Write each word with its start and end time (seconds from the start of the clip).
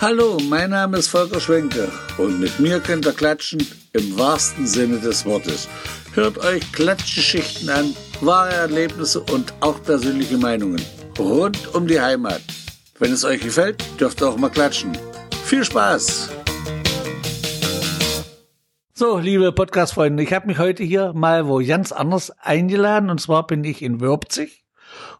Hallo, 0.00 0.38
mein 0.48 0.70
Name 0.70 0.98
ist 0.98 1.08
Volker 1.08 1.40
Schwenke 1.40 1.90
und 2.18 2.38
mit 2.38 2.60
mir 2.60 2.78
könnt 2.78 3.04
ihr 3.04 3.12
klatschen 3.12 3.66
im 3.92 4.16
wahrsten 4.16 4.64
Sinne 4.64 5.00
des 5.00 5.26
Wortes. 5.26 5.68
Hört 6.14 6.38
euch 6.38 6.70
Klatschgeschichten 6.70 7.68
an, 7.68 7.96
wahre 8.20 8.52
Erlebnisse 8.52 9.18
und 9.18 9.52
auch 9.58 9.82
persönliche 9.82 10.38
Meinungen 10.38 10.80
rund 11.18 11.74
um 11.74 11.88
die 11.88 12.00
Heimat. 12.00 12.40
Wenn 13.00 13.12
es 13.12 13.24
euch 13.24 13.40
gefällt, 13.40 13.82
dürft 13.98 14.22
ihr 14.22 14.28
auch 14.28 14.36
mal 14.36 14.50
klatschen. 14.50 14.96
Viel 15.42 15.64
Spaß! 15.64 16.30
So, 18.94 19.18
liebe 19.18 19.50
Podcast-Freunde, 19.50 20.22
ich 20.22 20.32
habe 20.32 20.46
mich 20.46 20.58
heute 20.60 20.84
hier 20.84 21.12
mal 21.12 21.48
wo 21.48 21.58
ganz 21.58 21.90
anders 21.90 22.30
eingeladen 22.38 23.10
und 23.10 23.20
zwar 23.20 23.48
bin 23.48 23.64
ich 23.64 23.82
in 23.82 24.00
Würpzig. 24.00 24.64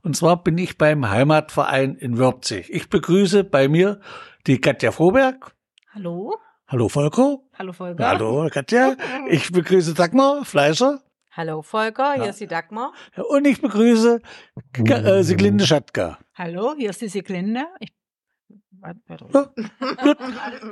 Und 0.03 0.17
zwar 0.17 0.43
bin 0.45 0.57
ich 0.57 0.79
beim 0.79 1.11
Heimatverein 1.11 1.97
in 1.97 2.17
Würpzig. 2.17 2.73
Ich 2.73 2.89
begrüße 2.89 3.43
bei 3.43 3.67
mir 3.67 4.01
die 4.49 4.61
Katja 4.61 4.91
Froberg. 4.91 5.55
Hallo. 5.95 6.35
Hallo 6.67 6.89
Volker. 6.89 7.39
Hallo 7.59 7.73
Volker. 7.73 8.09
Hallo 8.09 8.49
Katja. 8.51 8.97
Ich 9.29 9.53
begrüße 9.53 9.95
Dagmar 9.95 10.45
Fleischer. 10.45 11.01
Hallo 11.31 11.63
Volker, 11.63 12.15
hier 12.15 12.31
ist 12.31 12.41
die 12.41 12.47
Dagmar. 12.49 12.93
Und 13.29 13.47
ich 13.47 13.61
begrüße 13.61 14.21
Ka- 14.73 14.95
äh, 14.99 15.23
Siglinde 15.23 15.67
Schatka. 15.67 16.19
Hallo, 16.35 16.75
hier 16.77 16.91
ist 16.91 17.01
die 17.01 17.09
Siglinde. 17.09 17.65
Ich. 17.79 17.93
Ja, 18.83 18.93
gut. 19.19 19.51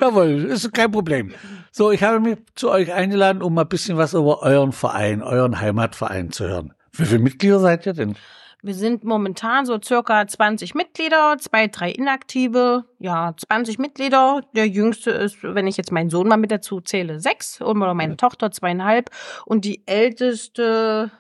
Jawohl, 0.01 0.45
ist 0.47 0.73
kein 0.73 0.91
Problem. 0.93 1.33
So, 1.73 1.91
ich 1.91 2.03
habe 2.03 2.21
mich 2.21 2.39
zu 2.55 2.71
euch 2.71 2.93
eingeladen, 2.93 3.43
um 3.43 3.53
mal 3.55 3.63
ein 3.63 3.69
bisschen 3.69 3.97
was 3.99 4.15
über 4.15 4.43
euren 4.43 4.73
Verein, 4.73 5.23
euren 5.23 5.61
Heimatverein 5.61 6.31
zu 6.31 6.47
hören. 6.49 6.73
Wie 6.93 7.05
viele 7.05 7.19
Mitglieder 7.21 7.59
seid 7.61 7.85
ihr 7.87 7.93
denn? 7.95 8.17
Wir 8.63 8.75
sind 8.75 9.05
momentan 9.05 9.67
so 9.67 9.79
circa 9.81 10.27
20 10.27 10.75
Mitglieder, 10.75 11.37
zwei, 11.39 11.69
drei 11.69 11.91
Inaktive. 11.91 12.85
Ja, 12.99 13.35
20 13.37 13.79
Mitglieder. 13.79 14.41
Der 14.55 14.67
jüngste 14.67 15.11
ist, 15.11 15.43
wenn 15.43 15.67
ich 15.67 15.77
jetzt 15.77 15.93
meinen 15.93 16.11
Sohn 16.11 16.27
mal 16.27 16.37
mit 16.37 16.51
dazu 16.51 16.81
zähle, 16.81 17.21
sechs. 17.21 17.61
Oder 17.61 17.95
meine 17.95 18.17
Tochter 18.17 18.51
zweieinhalb. 18.51 19.11
Und 19.45 19.65
die 19.65 19.87
älteste 19.87 21.11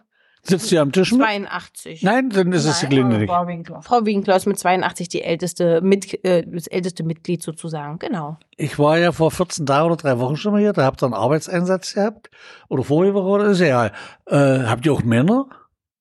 Sitzt 0.48 0.70
ihr 0.70 0.80
am 0.80 0.92
Tisch 0.92 1.10
mit? 1.10 1.22
82. 1.22 2.02
Nein, 2.02 2.30
dann 2.30 2.52
ist 2.52 2.66
es 2.66 2.78
Siglinde 2.78 3.18
nicht. 3.18 3.28
Frau 3.28 3.46
Winkler. 3.48 3.82
Frau 3.82 4.06
Winkler 4.06 4.36
ist 4.36 4.46
mit 4.46 4.58
82 4.58 5.08
die 5.08 5.22
älteste, 5.22 5.80
mit, 5.80 6.24
äh, 6.24 6.44
das 6.46 6.68
älteste 6.68 7.02
Mitglied 7.02 7.42
sozusagen. 7.42 7.98
Genau. 7.98 8.38
Ich 8.56 8.78
war 8.78 8.96
ja 8.96 9.10
vor 9.10 9.32
14 9.32 9.66
Tagen 9.66 9.86
oder 9.86 9.96
drei 9.96 10.18
Wochen 10.20 10.36
schon 10.36 10.52
mal 10.52 10.60
hier, 10.60 10.72
da 10.72 10.84
habt 10.84 11.02
ihr 11.02 11.06
einen 11.06 11.14
Arbeitseinsatz 11.14 11.94
gehabt. 11.94 12.30
Oder 12.68 12.84
vorige 12.84 13.14
Woche, 13.14 13.26
oder 13.26 13.46
ist 13.46 13.60
ja. 13.60 13.86
Äh, 14.26 14.64
habt 14.66 14.86
ihr 14.86 14.92
auch 14.92 15.02
Männer? 15.02 15.46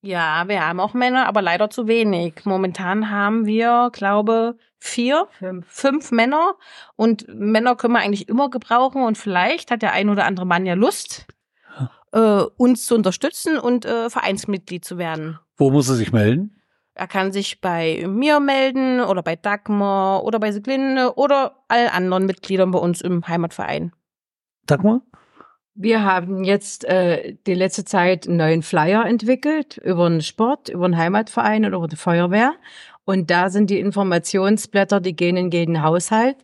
Ja, 0.05 0.47
wir 0.47 0.63
haben 0.63 0.79
auch 0.79 0.93
Männer, 0.93 1.25
aber 1.25 1.41
leider 1.41 1.71
zu 1.71 1.87
wenig. 1.87 2.45
Momentan 2.45 3.09
haben 3.09 3.47
wir, 3.47 3.89
glaube 3.91 4.55
vier, 4.77 5.27
Fünf. 5.39 5.65
fünf 5.67 6.11
Männer 6.11 6.53
und 6.95 7.25
Männer 7.27 7.75
können 7.75 7.95
wir 7.95 8.01
eigentlich 8.01 8.29
immer 8.29 8.51
gebrauchen 8.51 9.01
und 9.01 9.17
vielleicht 9.17 9.71
hat 9.71 9.81
der 9.81 9.93
ein 9.93 10.09
oder 10.09 10.25
andere 10.25 10.45
Mann 10.45 10.67
ja 10.67 10.75
Lust, 10.75 11.25
äh, 12.11 12.19
uns 12.19 12.85
zu 12.85 12.93
unterstützen 12.93 13.57
und 13.57 13.85
äh, 13.85 14.11
Vereinsmitglied 14.11 14.85
zu 14.85 14.99
werden. 14.99 15.39
Wo 15.57 15.71
muss 15.71 15.89
er 15.89 15.95
sich 15.95 16.13
melden? 16.13 16.61
Er 16.93 17.07
kann 17.07 17.31
sich 17.31 17.59
bei 17.59 18.05
mir 18.07 18.39
melden 18.39 19.01
oder 19.01 19.23
bei 19.23 19.35
Dagmar 19.35 20.23
oder 20.23 20.39
bei 20.39 20.51
Siglinde 20.51 21.17
oder 21.17 21.63
allen 21.67 21.89
anderen 21.89 22.27
Mitgliedern 22.27 22.69
bei 22.69 22.79
uns 22.79 23.01
im 23.01 23.27
Heimatverein. 23.27 23.91
Dagmar? 24.67 25.01
Wir 25.75 26.03
haben 26.03 26.45
jetzt 26.45 26.85
äh, 26.85 27.35
die 27.45 27.53
letzte 27.53 27.83
Zeit 27.83 28.27
einen 28.27 28.37
neuen 28.37 28.63
Flyer 28.63 29.05
entwickelt 29.05 29.77
über 29.77 30.09
den 30.09 30.21
Sport, 30.21 30.69
über 30.69 30.87
den 30.87 30.97
Heimatverein 30.97 31.65
und 31.65 31.73
über 31.73 31.87
die 31.87 31.97
Feuerwehr. 31.97 32.53
Und 33.03 33.29
da 33.29 33.49
sind 33.49 33.69
die 33.69 33.79
Informationsblätter, 33.79 35.01
die 35.01 35.15
gehen 35.15 35.35
in 35.35 35.51
jeden 35.51 35.83
Haushalt, 35.83 36.37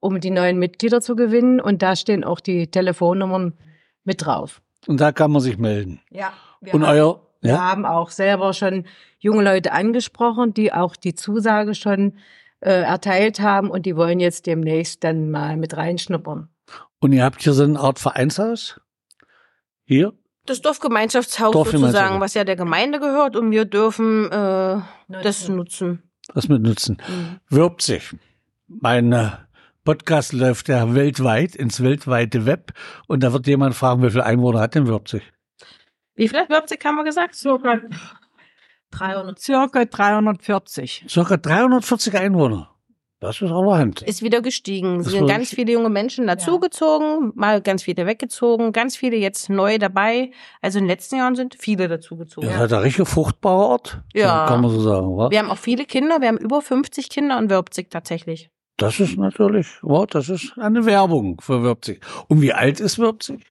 um 0.00 0.20
die 0.20 0.30
neuen 0.30 0.58
Mitglieder 0.58 1.02
zu 1.02 1.16
gewinnen. 1.16 1.60
Und 1.60 1.82
da 1.82 1.96
stehen 1.96 2.24
auch 2.24 2.40
die 2.40 2.70
Telefonnummern 2.70 3.52
mit 4.04 4.24
drauf. 4.24 4.62
Und 4.86 5.00
da 5.00 5.12
kann 5.12 5.32
man 5.32 5.42
sich 5.42 5.58
melden. 5.58 6.00
Ja. 6.10 6.32
Wir 6.62 6.74
Und 6.74 6.86
haben, 6.86 6.96
euer, 6.96 7.20
wir 7.42 7.50
ja? 7.50 7.58
haben 7.58 7.84
auch 7.84 8.08
selber 8.08 8.54
schon 8.54 8.84
junge 9.18 9.44
Leute 9.44 9.72
angesprochen, 9.72 10.54
die 10.54 10.72
auch 10.72 10.96
die 10.96 11.14
Zusage 11.14 11.74
schon 11.74 12.14
äh, 12.60 12.82
erteilt 12.82 13.40
haben 13.40 13.70
und 13.70 13.86
die 13.86 13.96
wollen 13.96 14.18
jetzt 14.18 14.46
demnächst 14.46 15.04
dann 15.04 15.30
mal 15.30 15.56
mit 15.56 15.76
reinschnuppern. 15.76 16.48
Und 17.00 17.12
ihr 17.12 17.24
habt 17.24 17.42
hier 17.42 17.52
so 17.52 17.62
eine 17.62 17.78
Art 17.78 17.98
Vereinshaus? 17.98 18.80
Hier? 19.84 20.12
Das 20.46 20.60
Dorfgemeinschaftshaus 20.62 21.52
Dorfgemeinschaft. 21.52 21.92
sozusagen, 21.94 22.20
was 22.20 22.34
ja 22.34 22.44
der 22.44 22.56
Gemeinde 22.56 22.98
gehört 23.00 23.36
und 23.36 23.50
wir 23.50 23.64
dürfen 23.64 24.30
äh, 24.30 24.80
das 25.08 25.48
nutzen. 25.48 26.02
Das 26.34 26.48
mit 26.48 26.62
nutzen. 26.62 26.98
Mhm. 27.06 27.38
Wirbt 27.48 27.82
sich. 27.82 28.14
Mein 28.66 29.12
äh, 29.12 29.30
Podcast 29.84 30.32
läuft 30.32 30.68
ja 30.68 30.94
weltweit, 30.94 31.54
ins 31.54 31.82
weltweite 31.82 32.44
Web. 32.46 32.72
Und 33.06 33.22
da 33.22 33.32
wird 33.32 33.46
jemand 33.46 33.74
fragen, 33.74 34.02
wie 34.02 34.10
viele 34.10 34.24
Einwohner 34.24 34.60
hat 34.60 34.74
denn 34.74 34.86
Würzig? 34.86 35.22
Wie 36.14 36.28
viel 36.28 36.38
hat 36.38 36.50
Würzig 36.50 36.84
haben 36.84 36.96
wir 36.96 37.04
gesagt? 37.04 37.34
Circa 37.34 37.80
300. 38.90 39.38
Circa 39.38 39.84
340. 39.84 41.04
Circa 41.08 41.36
340 41.36 42.18
Einwohner. 42.18 42.74
Das 43.20 43.42
ist 43.42 43.50
allerhand. 43.50 44.02
Ist 44.02 44.22
wieder 44.22 44.40
gestiegen. 44.40 44.98
Das 44.98 45.08
Es 45.08 45.12
sind 45.12 45.26
ganz 45.26 45.50
viele 45.50 45.72
junge 45.72 45.88
Menschen 45.88 46.28
dazugezogen, 46.28 47.32
mal 47.34 47.60
ganz 47.60 47.82
viele 47.82 48.06
weggezogen, 48.06 48.70
ganz 48.70 48.96
viele 48.96 49.16
jetzt 49.16 49.50
neu 49.50 49.78
dabei. 49.78 50.30
Also 50.62 50.78
in 50.78 50.84
den 50.84 50.88
letzten 50.88 51.16
Jahren 51.16 51.34
sind 51.34 51.56
viele 51.58 51.88
dazugezogen. 51.88 52.48
Ihr 52.48 52.56
seid 52.56 52.72
ein 52.72 52.82
richtig 52.82 53.08
fruchtbarer 53.08 53.66
Ort. 53.66 54.02
Ja. 54.14 54.46
Kann 54.46 54.60
man 54.60 54.70
so 54.70 54.80
sagen, 54.80 55.16
wa? 55.16 55.30
Wir 55.30 55.40
haben 55.40 55.50
auch 55.50 55.58
viele 55.58 55.84
Kinder, 55.84 56.20
wir 56.20 56.28
haben 56.28 56.38
über 56.38 56.62
50 56.62 57.10
Kinder 57.10 57.36
in 57.38 57.50
Würzig 57.50 57.90
tatsächlich. 57.90 58.50
Das 58.76 59.00
ist 59.00 59.16
natürlich, 59.16 59.66
wow, 59.82 60.06
das 60.06 60.28
ist 60.28 60.56
eine 60.56 60.86
Werbung 60.86 61.40
für 61.40 61.62
Würzig. 61.62 62.00
Und 62.28 62.40
wie 62.40 62.52
alt 62.52 62.78
ist 62.78 63.00
Würzig? 63.00 63.44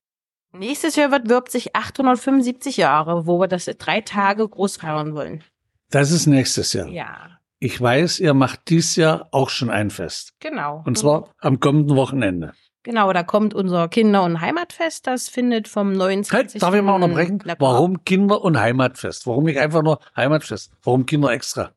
Nächstes 0.53 0.95
Jahr 0.95 1.11
wird 1.11 1.29
Würzig 1.29 1.75
875 1.75 2.77
Jahre, 2.77 3.27
wo 3.27 3.37
wir 3.37 3.47
das 3.47 3.65
drei 3.65 3.99
Tage 3.99 4.47
groß 4.47 4.77
feiern 4.77 5.13
wollen. 5.13 5.43
Das 5.91 6.11
ist 6.11 6.25
nächstes 6.25 6.71
Jahr. 6.71 6.87
Ja, 6.87 7.36
Ich 7.59 7.81
weiß, 7.81 8.19
ihr 8.19 8.33
macht 8.33 8.69
dies 8.69 8.95
Jahr 8.95 9.29
auch 9.31 9.49
schon 9.49 9.69
ein 9.69 9.89
Fest. 9.89 10.33
genau. 10.39 10.83
Und 10.85 10.97
zwar 10.97 11.33
am 11.39 11.59
kommenden 11.59 11.95
Wochenende. 11.97 12.53
Genau, 12.83 13.11
da 13.11 13.23
kommt 13.23 13.53
unser 13.53 13.89
Kinder- 13.89 14.23
und 14.23 14.39
Heimatfest. 14.39 15.07
Das 15.07 15.27
findet 15.27 15.67
vom 15.67 15.91
29. 15.91 16.53
Halt, 16.53 16.61
darf 16.61 16.73
ich 16.73 16.81
mal 16.81 16.93
unterbrechen? 16.95 17.41
Na. 17.43 17.55
Warum 17.59 18.05
Kinder- 18.05 18.41
und 18.41 18.57
Heimatfest? 18.57 19.27
Warum 19.27 19.43
nicht 19.43 19.59
einfach 19.59 19.81
nur 19.81 19.99
Heimatfest? 20.15 20.71
Warum 20.83 21.05
Kinder 21.05 21.31
extra? 21.31 21.71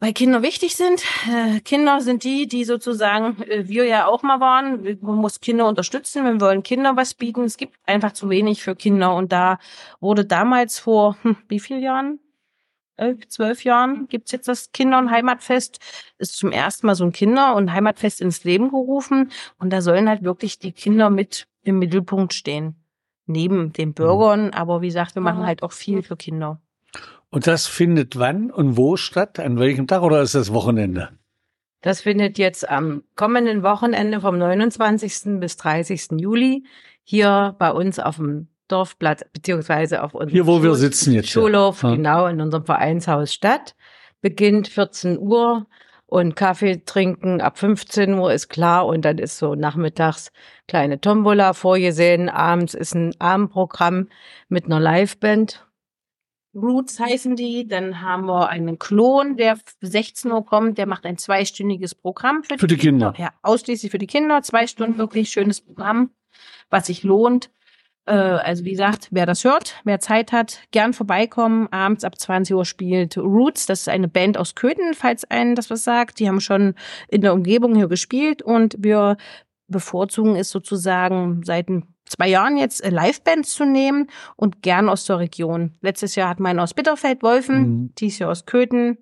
Weil 0.00 0.12
Kinder 0.12 0.42
wichtig 0.42 0.76
sind. 0.76 1.02
Äh, 1.30 1.60
Kinder 1.60 2.00
sind 2.00 2.24
die, 2.24 2.46
die 2.46 2.64
sozusagen 2.64 3.42
äh, 3.42 3.68
wir 3.68 3.84
ja 3.84 4.06
auch 4.06 4.22
mal 4.22 4.40
waren. 4.40 4.98
Man 5.02 5.16
muss 5.16 5.40
Kinder 5.40 5.66
unterstützen. 5.68 6.24
Wir 6.24 6.40
wollen 6.40 6.62
Kinder 6.62 6.96
was 6.96 7.14
bieten. 7.14 7.44
Es 7.44 7.56
gibt 7.56 7.76
einfach 7.84 8.12
zu 8.12 8.30
wenig 8.30 8.62
für 8.62 8.76
Kinder. 8.76 9.14
Und 9.14 9.30
da 9.32 9.58
wurde 10.00 10.24
damals 10.24 10.78
vor 10.78 11.16
hm, 11.22 11.36
wie 11.48 11.60
vielen 11.60 11.82
Jahren? 11.82 12.18
Elf, 12.96 13.26
zwölf 13.28 13.64
Jahren 13.64 14.06
gibt's 14.08 14.32
jetzt 14.32 14.48
das 14.48 14.72
Kinder- 14.72 14.98
und 14.98 15.10
Heimatfest. 15.10 15.78
Ist 16.18 16.36
zum 16.36 16.52
ersten 16.52 16.86
Mal 16.86 16.94
so 16.94 17.04
ein 17.04 17.12
Kinder- 17.12 17.56
und 17.56 17.72
Heimatfest 17.72 18.20
ins 18.20 18.44
Leben 18.44 18.70
gerufen. 18.70 19.30
Und 19.58 19.72
da 19.72 19.80
sollen 19.80 20.08
halt 20.08 20.22
wirklich 20.22 20.58
die 20.58 20.72
Kinder 20.72 21.10
mit 21.10 21.46
im 21.62 21.78
Mittelpunkt 21.78 22.32
stehen. 22.34 22.76
Neben 23.26 23.72
den 23.72 23.94
Bürgern. 23.94 24.50
Aber 24.50 24.82
wie 24.82 24.88
gesagt, 24.88 25.14
wir 25.14 25.22
machen 25.22 25.46
halt 25.46 25.62
auch 25.62 25.72
viel 25.72 26.02
für 26.02 26.16
Kinder. 26.16 26.60
Und 27.30 27.46
das 27.46 27.66
findet 27.66 28.18
wann 28.18 28.50
und 28.50 28.76
wo 28.76 28.96
statt? 28.96 29.40
An 29.40 29.58
welchem 29.58 29.86
Tag 29.86 30.02
oder 30.02 30.22
ist 30.22 30.34
das 30.34 30.52
Wochenende? 30.52 31.10
Das 31.80 32.00
findet 32.00 32.38
jetzt 32.38 32.68
am 32.68 33.02
kommenden 33.16 33.62
Wochenende 33.62 34.20
vom 34.20 34.38
29. 34.38 35.40
bis 35.40 35.56
30. 35.56 36.12
Juli 36.12 36.64
hier 37.02 37.56
bei 37.58 37.70
uns 37.72 37.98
auf 37.98 38.16
dem 38.16 38.48
Dorfplatz, 38.74 39.24
beziehungsweise 39.32 40.02
auf 40.02 40.14
unserem 40.14 40.30
Hier, 40.30 40.46
wo 40.46 40.62
wir 40.62 40.74
sitzen 40.74 41.12
jetzt. 41.12 41.28
Schulhof, 41.28 41.82
Ja. 41.84 41.94
genau, 41.94 42.26
in 42.26 42.40
unserem 42.40 42.64
Vereinshaus 42.64 43.32
statt. 43.32 43.74
Beginnt 44.20 44.66
14 44.68 45.18
Uhr 45.18 45.66
und 46.06 46.34
Kaffee 46.34 46.82
trinken 46.84 47.40
ab 47.40 47.58
15 47.58 48.14
Uhr 48.14 48.32
ist 48.32 48.48
klar 48.48 48.86
und 48.86 49.04
dann 49.04 49.18
ist 49.18 49.38
so 49.38 49.54
nachmittags 49.54 50.32
kleine 50.66 51.00
Tombola 51.00 51.52
vorgesehen. 51.52 52.28
Abends 52.28 52.74
ist 52.74 52.94
ein 52.94 53.14
Abendprogramm 53.20 54.08
mit 54.48 54.64
einer 54.66 54.80
Liveband. 54.80 55.66
Roots 56.54 57.00
heißen 57.00 57.36
die. 57.36 57.66
Dann 57.66 58.00
haben 58.00 58.26
wir 58.26 58.48
einen 58.48 58.78
Klon, 58.78 59.36
der 59.36 59.58
16 59.80 60.30
Uhr 60.30 60.44
kommt. 60.44 60.78
Der 60.78 60.86
macht 60.86 61.04
ein 61.04 61.18
zweistündiges 61.18 61.94
Programm 61.94 62.44
für, 62.44 62.58
Für 62.58 62.66
die 62.66 62.76
Kinder. 62.76 63.12
Ja, 63.18 63.30
ausschließlich 63.42 63.90
für 63.90 63.98
die 63.98 64.06
Kinder. 64.06 64.42
Zwei 64.42 64.66
Stunden 64.66 64.98
wirklich 64.98 65.30
schönes 65.30 65.60
Programm, 65.60 66.10
was 66.70 66.86
sich 66.86 67.02
lohnt. 67.02 67.50
Äh, 68.06 68.12
also 68.12 68.64
wie 68.64 68.72
gesagt, 68.72 69.08
wer 69.10 69.26
das 69.26 69.44
hört, 69.44 69.76
wer 69.84 69.98
Zeit 70.00 70.32
hat, 70.32 70.60
gern 70.72 70.92
vorbeikommen. 70.92 71.68
Abends 71.72 72.04
ab 72.04 72.18
20 72.18 72.54
Uhr 72.54 72.64
spielt 72.64 73.16
Roots. 73.16 73.66
Das 73.66 73.80
ist 73.80 73.88
eine 73.88 74.08
Band 74.08 74.36
aus 74.38 74.54
Köthen, 74.54 74.94
falls 74.94 75.24
einen 75.30 75.54
das 75.54 75.70
was 75.70 75.84
sagt. 75.84 76.18
Die 76.20 76.28
haben 76.28 76.40
schon 76.40 76.74
in 77.08 77.20
der 77.22 77.32
Umgebung 77.32 77.74
hier 77.74 77.88
gespielt 77.88 78.42
und 78.42 78.76
wir 78.78 79.16
bevorzugen 79.68 80.36
es 80.36 80.50
sozusagen 80.50 81.42
seit 81.44 81.68
zwei 82.06 82.28
Jahren 82.28 82.58
jetzt 82.58 82.84
äh, 82.84 82.90
Livebands 82.90 83.54
zu 83.54 83.64
nehmen 83.64 84.08
und 84.36 84.60
gern 84.62 84.90
aus 84.90 85.06
der 85.06 85.18
Region. 85.18 85.72
Letztes 85.80 86.14
Jahr 86.16 86.28
wir 86.42 86.50
einen 86.50 86.60
aus 86.60 86.74
Bitterfeld-Wolfen, 86.74 87.58
Mhm. 87.60 87.90
dies 87.96 88.18
Jahr 88.18 88.30
aus 88.30 88.44
Köthen. 88.44 88.98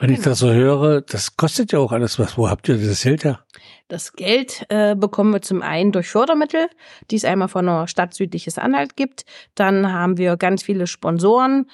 Wenn 0.00 0.14
ich 0.14 0.22
das 0.22 0.38
so 0.38 0.50
höre, 0.50 1.02
das 1.02 1.36
kostet 1.36 1.72
ja 1.72 1.78
auch 1.78 1.92
alles 1.92 2.18
was. 2.18 2.38
Wo 2.38 2.48
habt 2.48 2.66
ihr 2.70 2.78
das 2.78 3.02
Geld 3.02 3.22
her? 3.22 3.44
Das 3.88 4.14
Geld 4.14 4.64
äh, 4.70 4.96
bekommen 4.96 5.30
wir 5.34 5.42
zum 5.42 5.60
einen 5.60 5.92
durch 5.92 6.08
Fördermittel, 6.08 6.68
die 7.10 7.16
es 7.16 7.26
einmal 7.26 7.48
von 7.48 7.66
der 7.66 7.86
Stadt 7.86 8.14
Südliches 8.14 8.56
Anhalt 8.56 8.96
gibt. 8.96 9.26
Dann 9.54 9.92
haben 9.92 10.16
wir 10.16 10.38
ganz 10.38 10.62
viele 10.62 10.86
Sponsoren. 10.86 11.66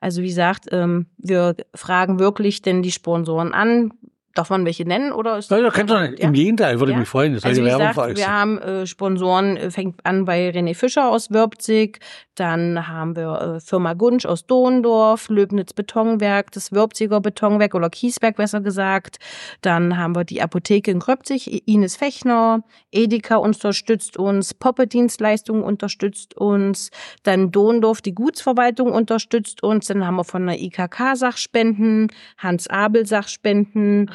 Also 0.00 0.22
wie 0.22 0.28
gesagt, 0.28 0.66
ähm, 0.72 1.06
wir 1.18 1.54
fragen 1.72 2.18
wirklich 2.18 2.62
denn 2.62 2.82
die 2.82 2.90
Sponsoren 2.90 3.54
an, 3.54 3.92
Darf 4.38 4.50
man 4.50 4.64
welche 4.64 4.84
nennen 4.84 5.10
oder 5.10 5.38
ist 5.38 5.50
Nein, 5.50 5.64
das 5.64 5.74
kannst 5.74 5.92
du 5.92 5.98
nicht. 5.98 6.20
Im 6.20 6.32
Gegenteil, 6.32 6.78
würde 6.78 6.92
Ja. 6.92 6.98
mich 6.98 7.08
freuen. 7.08 7.34
Das 7.34 7.44
also 7.44 7.60
die 7.60 7.66
wie 7.66 7.70
Werbung 7.72 7.88
gesagt, 7.88 8.16
wir 8.16 8.28
haben 8.28 8.58
äh, 8.58 8.86
Sponsoren, 8.86 9.56
äh, 9.56 9.72
fängt 9.72 10.06
an 10.06 10.24
bei 10.26 10.50
René 10.50 10.76
Fischer 10.76 11.10
aus 11.10 11.32
Wörpzig, 11.32 11.98
dann 12.36 12.86
haben 12.86 13.16
wir 13.16 13.56
äh, 13.56 13.60
Firma 13.60 13.94
Gunsch 13.94 14.26
aus 14.26 14.46
Dohndorf, 14.46 15.28
Löbnitz 15.28 15.72
Betonwerk, 15.72 16.52
das 16.52 16.70
Wörpziger 16.70 17.20
Betonwerk 17.20 17.74
oder 17.74 17.90
Kieswerk 17.90 18.36
besser 18.36 18.60
gesagt, 18.60 19.18
dann 19.60 19.98
haben 19.98 20.14
wir 20.14 20.22
die 20.22 20.40
Apotheke 20.40 20.92
in 20.92 21.00
Kröpzig, 21.00 21.66
Ines 21.66 21.96
Fechner, 21.96 22.62
Edeka 22.92 23.38
unterstützt 23.38 24.16
uns, 24.16 24.54
Poppe 24.54 24.86
Dienstleistungen 24.86 25.64
unterstützt 25.64 26.36
uns, 26.36 26.92
dann 27.24 27.50
Dohndorf, 27.50 28.02
die 28.02 28.14
Gutsverwaltung 28.14 28.92
unterstützt 28.92 29.64
uns, 29.64 29.88
dann 29.88 30.06
haben 30.06 30.14
wir 30.14 30.22
von 30.24 30.46
der 30.46 30.60
IKK 30.60 31.16
Sachspenden, 31.16 32.06
Hans 32.38 32.68
Abel 32.68 33.04
Sachspenden, 33.04 34.12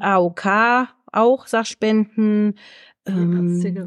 AOK 0.00 0.88
auch 1.12 1.46
Sachspenden. 1.46 2.54
Ähm, 3.04 3.86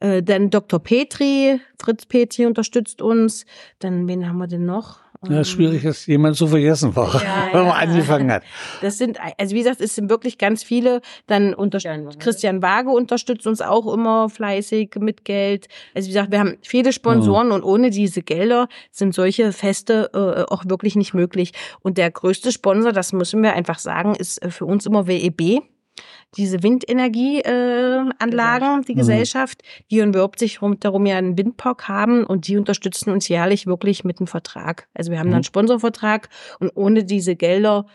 äh, 0.00 0.22
dann 0.22 0.50
Dr. 0.50 0.80
Petri, 0.80 1.60
Fritz 1.80 2.06
Petri 2.06 2.46
unterstützt 2.46 3.02
uns. 3.02 3.44
Dann, 3.78 4.08
wen 4.08 4.26
haben 4.26 4.38
wir 4.38 4.46
denn 4.46 4.64
noch? 4.64 5.03
Ja, 5.28 5.38
Ähm, 5.38 5.44
schwierig 5.44 5.84
ist, 5.84 6.06
jemand 6.06 6.36
zu 6.36 6.46
vergessen 6.46 6.94
war, 6.96 7.14
Ja, 7.22 7.48
wenn 7.52 7.66
man 7.66 7.68
ja. 7.68 7.74
angefangen 7.74 8.30
hat. 8.30 8.42
Das 8.80 8.98
sind, 8.98 9.18
also 9.38 9.54
wie 9.54 9.60
gesagt, 9.60 9.80
es 9.80 9.94
sind 9.94 10.10
wirklich 10.10 10.38
ganz 10.38 10.62
viele. 10.62 11.00
Dann 11.26 11.54
unter 11.54 11.78
Christian 12.18 12.62
Waage 12.62 12.90
unterstützt 12.90 13.46
uns 13.46 13.60
auch 13.60 13.92
immer 13.92 14.28
fleißig 14.28 14.96
mit 14.98 15.24
Geld. 15.24 15.68
Also 15.94 16.06
wie 16.08 16.12
gesagt, 16.12 16.32
wir 16.32 16.40
haben 16.40 16.56
viele 16.62 16.92
Sponsoren 16.92 17.52
und 17.52 17.62
ohne 17.62 17.90
diese 17.90 18.22
Gelder 18.22 18.68
sind 18.90 19.14
solche 19.14 19.52
Feste 19.52 20.10
äh, 20.14 20.52
auch 20.52 20.64
wirklich 20.66 20.96
nicht 20.96 21.14
möglich. 21.14 21.52
Und 21.80 21.98
der 21.98 22.10
größte 22.10 22.52
Sponsor, 22.52 22.92
das 22.92 23.12
müssen 23.12 23.42
wir 23.42 23.54
einfach 23.54 23.78
sagen, 23.78 24.14
ist 24.14 24.42
äh, 24.42 24.50
für 24.50 24.64
uns 24.66 24.86
immer 24.86 25.06
WEB. 25.06 25.62
Diese 26.36 26.62
Windenergieanlagen, 26.62 28.10
äh, 28.10 28.14
Anlagen, 28.18 28.82
die 28.82 28.94
Mhm. 28.94 28.98
Gesellschaft, 28.98 29.62
die 29.90 29.98
in 29.98 30.12
sich 30.38 30.58
darum 30.80 31.06
ja 31.06 31.16
einen 31.16 31.36
Windpark 31.38 31.88
haben 31.88 32.24
und 32.24 32.48
die 32.48 32.56
unterstützen 32.56 33.10
uns 33.10 33.28
jährlich 33.28 33.66
wirklich 33.66 34.04
mit 34.04 34.18
einem 34.18 34.26
Vertrag. 34.26 34.88
Also 34.94 35.10
wir 35.10 35.18
haben 35.18 35.26
Mhm. 35.28 35.32
dann 35.32 35.36
einen 35.38 35.44
Sponsorvertrag 35.44 36.28
und 36.60 36.70
ohne 36.74 37.04
diese 37.04 37.36
Gelder 37.36 37.86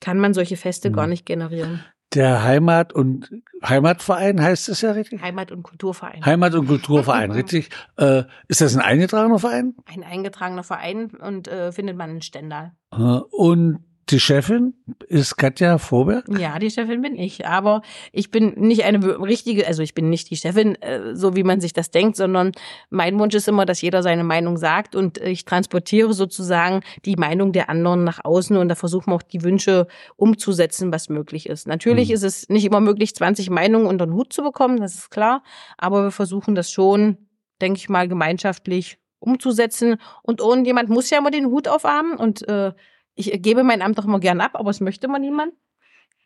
kann 0.00 0.18
man 0.18 0.34
solche 0.34 0.56
Feste 0.56 0.90
Mhm. 0.90 0.94
gar 0.94 1.06
nicht 1.06 1.24
generieren. 1.26 1.84
Der 2.12 2.44
Heimat- 2.44 2.92
und 2.92 3.28
Heimatverein 3.66 4.40
heißt 4.40 4.68
es 4.68 4.82
ja 4.82 4.92
richtig? 4.92 5.20
Heimat- 5.20 5.50
und 5.50 5.64
Kulturverein. 5.64 6.24
Heimat- 6.24 6.54
und 6.54 6.66
Kulturverein, 6.68 7.30
richtig. 7.32 7.70
Äh, 7.96 8.22
ist 8.46 8.60
das 8.60 8.76
ein 8.76 8.82
eingetragener 8.82 9.38
Verein? 9.40 9.74
Ein 9.86 10.04
eingetragener 10.04 10.62
Verein 10.62 11.10
und 11.10 11.48
äh, 11.48 11.72
findet 11.72 11.96
man 11.96 12.10
in 12.10 12.22
Stendal. 12.22 12.72
Äh, 12.92 12.96
und 12.96 13.80
die 14.10 14.20
Chefin 14.20 14.74
ist 15.08 15.36
Katja 15.36 15.78
Vorberg? 15.78 16.26
Ja, 16.38 16.58
die 16.58 16.70
Chefin 16.70 17.00
bin 17.00 17.16
ich. 17.16 17.46
Aber 17.46 17.82
ich 18.12 18.30
bin 18.30 18.54
nicht 18.56 18.84
eine 18.84 19.20
richtige, 19.20 19.66
also 19.66 19.82
ich 19.82 19.94
bin 19.94 20.10
nicht 20.10 20.30
die 20.30 20.36
Chefin, 20.36 20.74
äh, 20.82 21.14
so 21.14 21.36
wie 21.36 21.42
man 21.42 21.60
sich 21.60 21.72
das 21.72 21.90
denkt, 21.90 22.16
sondern 22.16 22.52
mein 22.90 23.18
Wunsch 23.18 23.34
ist 23.34 23.48
immer, 23.48 23.64
dass 23.66 23.80
jeder 23.80 24.02
seine 24.02 24.24
Meinung 24.24 24.56
sagt 24.58 24.94
und 24.94 25.18
ich 25.18 25.44
transportiere 25.44 26.12
sozusagen 26.12 26.82
die 27.04 27.16
Meinung 27.16 27.52
der 27.52 27.70
anderen 27.70 28.04
nach 28.04 28.24
außen 28.24 28.56
und 28.56 28.68
da 28.68 28.74
versuchen 28.74 29.10
wir 29.10 29.16
auch 29.16 29.22
die 29.22 29.42
Wünsche 29.42 29.86
umzusetzen, 30.16 30.92
was 30.92 31.08
möglich 31.08 31.48
ist. 31.48 31.66
Natürlich 31.66 32.08
Mhm. 32.08 32.14
ist 32.14 32.22
es 32.24 32.48
nicht 32.48 32.64
immer 32.64 32.80
möglich, 32.80 33.14
20 33.14 33.50
Meinungen 33.50 33.86
unter 33.86 34.06
den 34.06 34.14
Hut 34.14 34.32
zu 34.32 34.42
bekommen, 34.42 34.80
das 34.80 34.94
ist 34.94 35.10
klar, 35.10 35.42
aber 35.78 36.04
wir 36.04 36.10
versuchen 36.10 36.54
das 36.54 36.70
schon, 36.70 37.16
denke 37.60 37.78
ich 37.78 37.88
mal, 37.88 38.08
gemeinschaftlich 38.08 38.98
umzusetzen 39.18 39.96
und 40.22 40.40
irgendjemand 40.40 40.90
muss 40.90 41.08
ja 41.08 41.18
immer 41.18 41.30
den 41.30 41.46
Hut 41.46 41.66
aufhaben 41.68 42.14
und 42.16 42.46
äh, 42.46 42.72
ich 43.14 43.42
gebe 43.42 43.64
mein 43.64 43.82
Amt 43.82 43.98
doch 43.98 44.04
immer 44.04 44.20
gern 44.20 44.40
ab, 44.40 44.52
aber 44.54 44.70
es 44.70 44.80
möchte 44.80 45.06
immer 45.06 45.18
niemand. 45.18 45.52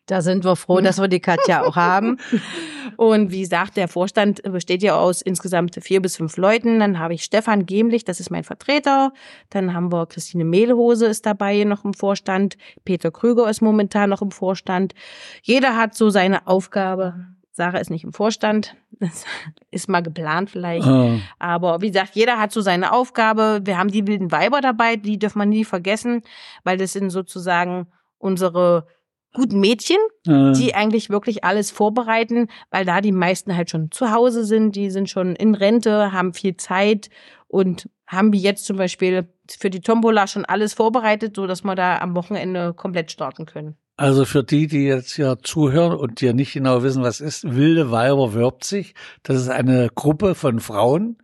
Da 0.08 0.23
sind 0.23 0.43
wir 0.43 0.56
froh, 0.56 0.81
dass 0.81 0.99
wir 0.99 1.08
die 1.08 1.20
Katja 1.20 1.62
auch 1.62 1.76
haben. 1.76 2.17
Und 2.96 3.31
wie 3.31 3.43
gesagt, 3.43 3.76
der 3.76 3.88
Vorstand 3.88 4.43
besteht 4.43 4.82
ja 4.82 4.99
aus 4.99 5.20
insgesamt 5.20 5.79
vier 5.82 6.00
bis 6.00 6.17
fünf 6.17 6.38
Leuten. 6.38 6.81
Dann 6.81 6.99
habe 6.99 7.12
ich 7.12 7.25
Stefan 7.25 7.67
Gemlich, 7.67 8.05
das 8.05 8.19
ist 8.19 8.31
mein 8.31 8.43
Vertreter. 8.43 9.12
Dann 9.50 9.75
haben 9.75 9.93
wir 9.93 10.06
Christine 10.06 10.46
Mehlhose 10.46 11.06
ist 11.06 11.26
dabei 11.26 11.62
noch 11.64 11.85
im 11.85 11.93
Vorstand. 11.93 12.56
Peter 12.87 13.11
Krüger 13.11 13.50
ist 13.50 13.61
momentan 13.61 14.08
noch 14.08 14.23
im 14.23 14.31
Vorstand. 14.31 14.94
Jeder 15.43 15.76
hat 15.76 15.94
so 15.94 16.08
seine 16.08 16.46
Aufgabe. 16.46 17.26
Sarah 17.59 17.79
ist 17.79 17.91
nicht 17.91 18.05
im 18.05 18.13
Vorstand. 18.13 18.75
Das 19.01 19.25
ist 19.71 19.89
mal 19.89 20.03
geplant 20.03 20.51
vielleicht. 20.51 20.85
Äh, 20.85 21.21
Aber 21.39 21.81
wie 21.81 21.87
gesagt, 21.87 22.17
jeder 22.17 22.41
hat 22.41 22.51
so 22.51 22.61
seine 22.63 22.93
Aufgabe. 22.93 23.61
Wir 23.63 23.79
haben 23.79 23.93
die 23.93 24.09
wilden 24.09 24.33
Weiber 24.33 24.61
dabei, 24.61 24.97
die 24.97 25.21
darf 25.21 25.37
man 25.37 25.51
nie 25.51 25.65
vergessen, 25.65 26.23
weil 26.65 26.79
das 26.79 26.95
sind 26.95 27.11
sozusagen 27.11 27.87
unsere 28.19 28.89
guten 29.35 29.61
Mädchen, 29.61 29.99
äh, 30.27 30.53
die 30.53 30.75
eigentlich 30.75 31.11
wirklich 31.11 31.45
alles 31.45 31.71
vorbereiten, 31.71 32.49
weil 32.71 32.85
da 32.85 33.01
die 33.01 33.13
meisten 33.13 33.55
halt 33.55 33.71
schon 33.71 33.93
zu 33.93 34.11
Hause 34.11 34.45
sind, 34.45 34.75
die 34.75 34.91
sind 34.91 35.09
schon 35.11 35.37
in 35.37 35.55
Rente, 35.55 36.11
haben 36.11 36.35
viel 36.35 36.57
Zeit 36.57 37.09
und 37.47 37.89
haben 38.09 38.33
wie 38.33 38.41
jetzt 38.41 38.65
zum 38.65 38.79
Beispiel 38.79 39.29
für 39.49 39.71
die 39.71 39.81
Tombola 39.81 40.27
schon 40.27 40.45
alles 40.45 40.75
vorbereitet, 40.75 41.37
so 41.37 41.47
dass 41.47 41.63
wir 41.63 41.77
da 41.77 41.99
am 41.99 42.17
Wochenende 42.17 42.75
komplett 42.75 43.13
starten 43.13 43.47
können. 43.47 43.77
Also 44.00 44.25
für 44.25 44.45
die, 44.45 44.69
die 44.69 44.85
jetzt 44.85 45.12
hier 45.17 45.39
zuhören 45.43 45.93
und 45.99 46.21
die 46.21 46.27
ja 46.27 46.33
nicht 46.33 46.53
genau 46.53 46.85
wissen, 46.85 47.03
was 47.03 47.21
ist, 47.21 47.56
Wilde 47.56 47.91
Weiber 47.91 48.33
wirbt 48.33 48.62
sich. 48.62 48.95
Das 49.25 49.37
ist 49.37 49.49
eine 49.49 49.89
Gruppe 49.93 50.37
von 50.37 50.61
Frauen, 50.61 51.19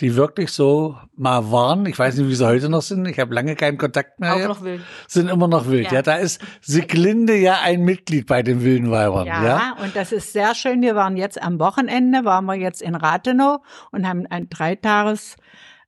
die 0.00 0.14
wirklich 0.14 0.50
so 0.52 0.98
mal 1.16 1.50
waren. 1.50 1.86
Ich 1.86 1.98
weiß 1.98 2.18
nicht, 2.18 2.28
wie 2.28 2.34
sie 2.34 2.46
heute 2.46 2.68
noch 2.68 2.82
sind. 2.82 3.06
Ich 3.08 3.18
habe 3.18 3.34
lange 3.34 3.56
keinen 3.56 3.78
Kontakt 3.78 4.20
mehr. 4.20 4.34
Auch 4.34 4.36
gehabt. 4.36 4.56
noch 4.58 4.62
wild. 4.62 4.82
Sind 5.06 5.28
immer 5.30 5.48
noch 5.48 5.70
wild. 5.70 5.86
Ja, 5.86 5.94
Ja. 5.94 6.02
da 6.02 6.16
ist 6.16 6.42
Siglinde 6.60 7.34
ja 7.34 7.60
ein 7.62 7.80
Mitglied 7.82 8.26
bei 8.26 8.42
den 8.42 8.62
wilden 8.62 8.90
Weibern. 8.90 9.26
Ja. 9.26 9.42
Ja, 9.44 9.76
und 9.82 9.96
das 9.96 10.12
ist 10.12 10.34
sehr 10.34 10.54
schön. 10.54 10.82
Wir 10.82 10.94
waren 10.94 11.16
jetzt 11.16 11.40
am 11.42 11.58
Wochenende, 11.58 12.26
waren 12.26 12.44
wir 12.44 12.56
jetzt 12.56 12.82
in 12.82 12.94
Rathenow 12.94 13.60
und 13.90 14.06
haben 14.06 14.26
ein 14.28 14.50
Dreitages, 14.50 15.36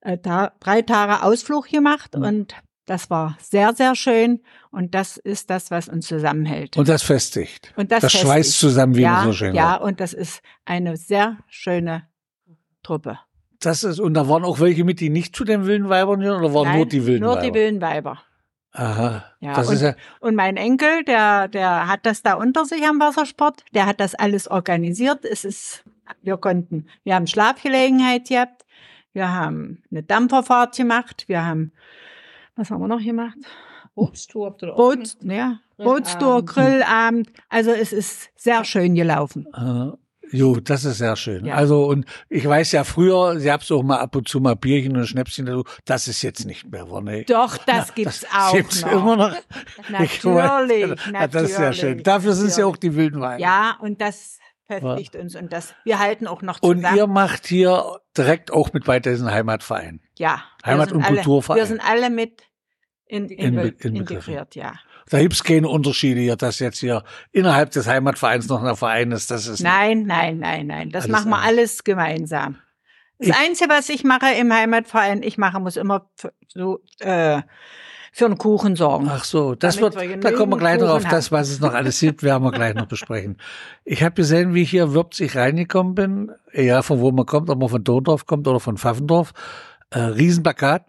äh, 0.00 0.16
drei 0.16 0.80
Tage 0.80 1.22
Ausflug 1.22 1.68
gemacht 1.68 2.16
Mhm. 2.16 2.22
und 2.24 2.54
das 2.90 3.08
war 3.08 3.36
sehr, 3.40 3.72
sehr 3.72 3.94
schön 3.94 4.40
und 4.72 4.96
das 4.96 5.16
ist 5.16 5.48
das, 5.48 5.70
was 5.70 5.88
uns 5.88 6.08
zusammenhält. 6.08 6.76
Und 6.76 6.88
das 6.88 7.04
festigt. 7.04 7.72
Und 7.76 7.92
das 7.92 8.00
das 8.00 8.12
festigt. 8.12 8.28
schweißt 8.28 8.58
zusammen, 8.58 8.96
wie 8.96 9.02
ja, 9.02 9.12
man 9.12 9.26
so 9.26 9.32
schön 9.32 9.54
Ja, 9.54 9.70
sagt. 9.70 9.84
und 9.84 10.00
das 10.00 10.12
ist 10.12 10.42
eine 10.64 10.96
sehr 10.96 11.38
schöne 11.46 12.08
Truppe. 12.82 13.20
Das 13.60 13.84
ist, 13.84 14.00
und 14.00 14.14
da 14.14 14.28
waren 14.28 14.44
auch 14.44 14.58
welche 14.58 14.82
mit, 14.84 14.98
die 14.98 15.08
nicht 15.08 15.36
zu 15.36 15.44
den 15.44 15.66
wilden 15.66 15.88
Weibern 15.88 16.18
gehören, 16.18 16.42
oder 16.42 16.52
waren 16.52 16.68
Nein, 16.68 16.76
nur 16.78 16.86
die 16.86 17.06
wilden 17.06 17.22
Nur 17.22 17.36
Weiber? 17.36 17.42
die 17.42 17.54
wilden 17.54 17.80
Weiber. 17.80 18.22
Aha. 18.72 19.24
Ja, 19.38 19.54
das 19.54 19.68
und, 19.68 19.74
ist 19.74 19.82
ja, 19.82 19.94
und 20.20 20.34
mein 20.34 20.56
Enkel, 20.56 21.04
der, 21.04 21.46
der 21.46 21.86
hat 21.86 22.06
das 22.06 22.22
da 22.22 22.34
unter 22.34 22.64
sich 22.64 22.84
am 22.84 22.98
Wassersport, 22.98 23.64
der 23.72 23.86
hat 23.86 24.00
das 24.00 24.16
alles 24.16 24.48
organisiert. 24.48 25.24
Es 25.24 25.44
ist, 25.44 25.84
wir 26.22 26.38
konnten, 26.38 26.88
wir 27.04 27.14
haben 27.14 27.28
Schlafgelegenheit 27.28 28.28
gehabt, 28.28 28.64
wir 29.12 29.32
haben 29.32 29.82
eine 29.90 30.02
Dampferfahrt 30.02 30.76
gemacht, 30.76 31.24
wir 31.28 31.44
haben, 31.44 31.72
was 32.60 32.70
haben 32.70 32.80
wir 32.82 32.88
noch 32.88 33.02
gemacht? 33.02 33.36
Ihr 33.96 34.02
auch 34.02 34.76
Boot, 34.76 35.16
ja, 35.22 35.58
Bootstour, 35.78 36.44
Grillabend. 36.44 37.28
Also 37.48 37.70
es 37.72 37.92
ist 37.92 38.30
sehr 38.36 38.64
schön 38.64 38.94
gelaufen. 38.94 39.46
äh, 39.54 40.36
jo, 40.36 40.56
das 40.60 40.84
ist 40.84 40.98
sehr 40.98 41.16
schön. 41.16 41.44
Ja. 41.46 41.54
Also, 41.56 41.86
und 41.86 42.04
ich 42.28 42.46
weiß 42.46 42.70
ja 42.72 42.84
früher, 42.84 43.40
sie 43.40 43.50
hab's 43.50 43.70
auch 43.72 43.82
mal 43.82 43.98
ab 43.98 44.14
und 44.14 44.28
zu 44.28 44.38
mal 44.40 44.54
Bierchen 44.56 44.96
und 44.96 45.06
Schnäpschen 45.06 45.46
dazu. 45.46 45.64
Das 45.86 46.06
ist 46.06 46.22
jetzt 46.22 46.44
nicht 46.46 46.70
mehr, 46.70 46.90
war 46.90 47.00
ne? 47.00 47.24
Doch, 47.24 47.56
das 47.58 47.94
gibt's 47.94 48.24
auch 48.32 48.52
gibt's 48.52 48.82
noch. 48.82 48.92
immer 48.92 49.16
noch. 49.16 49.34
Natürlich, 49.88 50.96
Ja, 51.12 51.26
das 51.26 51.42
ist 51.44 51.56
sehr 51.56 51.72
schön. 51.72 51.88
natürlich, 51.88 52.02
Dafür 52.04 52.32
sind 52.34 52.44
ja 52.44 52.50
natürlich. 52.50 52.64
auch 52.64 52.76
die 52.76 52.94
wilden 52.94 53.20
Weiber. 53.20 53.40
Ja, 53.40 53.76
und 53.80 54.00
das 54.00 54.38
festigt 54.66 55.16
uns 55.16 55.34
und 55.34 55.52
das, 55.52 55.74
wir 55.84 55.98
halten 55.98 56.26
auch 56.28 56.42
noch 56.42 56.60
zusammen. 56.60 56.84
Und 56.84 56.96
ihr 56.96 57.06
macht 57.08 57.46
hier 57.46 57.98
direkt 58.16 58.52
auch 58.52 58.72
mit 58.72 58.84
bei 58.84 59.00
diesen 59.00 59.30
Heimatverein. 59.30 60.00
Ja. 60.16 60.42
Heimat- 60.64 60.92
und 60.92 61.02
alle, 61.02 61.16
Kulturverein. 61.16 61.58
Wir 61.58 61.66
sind 61.66 61.80
alle 61.84 62.08
mit 62.10 62.42
in, 63.10 63.28
in, 63.28 63.58
in, 63.58 63.96
integriert, 63.96 64.54
ja. 64.54 64.74
Da 65.08 65.18
gibt's 65.20 65.42
keine 65.42 65.68
Unterschiede 65.68 66.20
hier, 66.20 66.36
dass 66.36 66.60
jetzt 66.60 66.78
hier 66.78 67.02
innerhalb 67.32 67.70
des 67.72 67.88
Heimatvereins 67.88 68.48
noch 68.48 68.62
ein 68.62 68.76
Verein 68.76 69.10
ist. 69.10 69.30
Das 69.30 69.46
ist 69.48 69.60
Nein, 69.60 70.04
nein, 70.06 70.38
nein, 70.38 70.68
nein. 70.68 70.90
Das 70.90 71.08
machen 71.08 71.30
wir 71.30 71.36
anders. 71.36 71.48
alles 71.48 71.84
gemeinsam. 71.84 72.58
Das 73.18 73.28
Ich- 73.28 73.34
Einzige, 73.36 73.68
was 73.70 73.88
ich 73.88 74.04
mache 74.04 74.26
im 74.40 74.52
Heimatverein, 74.52 75.22
ich 75.24 75.36
mache, 75.36 75.58
muss 75.58 75.76
immer 75.76 76.08
für, 76.14 76.32
so, 76.46 76.78
äh, 77.00 77.42
für 78.12 78.26
einen 78.26 78.38
Kuchen 78.38 78.76
sorgen. 78.76 79.08
Ach 79.10 79.24
so, 79.24 79.54
das 79.56 79.76
Damit 79.76 79.96
wird, 79.96 80.08
wir 80.08 80.16
da 80.18 80.30
kommen 80.32 80.52
wir 80.52 80.58
gleich 80.58 80.78
noch 80.78 80.88
auf 80.90 80.98
genügend 80.98 81.12
das, 81.12 81.32
was 81.32 81.48
es 81.50 81.60
noch 81.60 81.74
alles 81.74 81.98
gibt, 82.00 82.22
werden 82.22 82.44
wir 82.44 82.52
gleich 82.52 82.74
noch 82.74 82.86
besprechen. 82.86 83.36
Ich 83.84 84.02
habe 84.04 84.14
gesehen, 84.14 84.54
wie 84.54 84.62
ich 84.62 84.70
hier 84.70 84.94
Würzig 84.94 85.36
reingekommen 85.36 85.94
bin, 85.96 86.32
egal 86.52 86.82
von 86.84 87.00
wo 87.00 87.10
man 87.10 87.26
kommt, 87.26 87.50
ob 87.50 87.58
man 87.58 87.68
von 87.68 87.82
Dordorf 87.82 88.26
kommt 88.26 88.46
oder 88.46 88.60
von 88.60 88.78
Pfaffendorf, 88.78 89.32
äh, 89.90 89.98
Riesenplakat. 89.98 90.86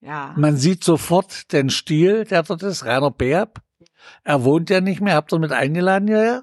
Ja. 0.00 0.34
Man 0.36 0.56
sieht 0.56 0.82
sofort 0.82 1.52
den 1.52 1.70
Stil, 1.70 2.24
der 2.24 2.42
dort 2.42 2.62
ist, 2.62 2.84
Rainer 2.84 3.10
Beerb. 3.10 3.60
Er 4.24 4.44
wohnt 4.44 4.70
ja 4.70 4.80
nicht 4.80 5.00
mehr. 5.00 5.14
Habt 5.14 5.32
ihr 5.32 5.38
mit 5.38 5.52
eingeladen, 5.52 6.08
ja, 6.08 6.22
ja? 6.22 6.42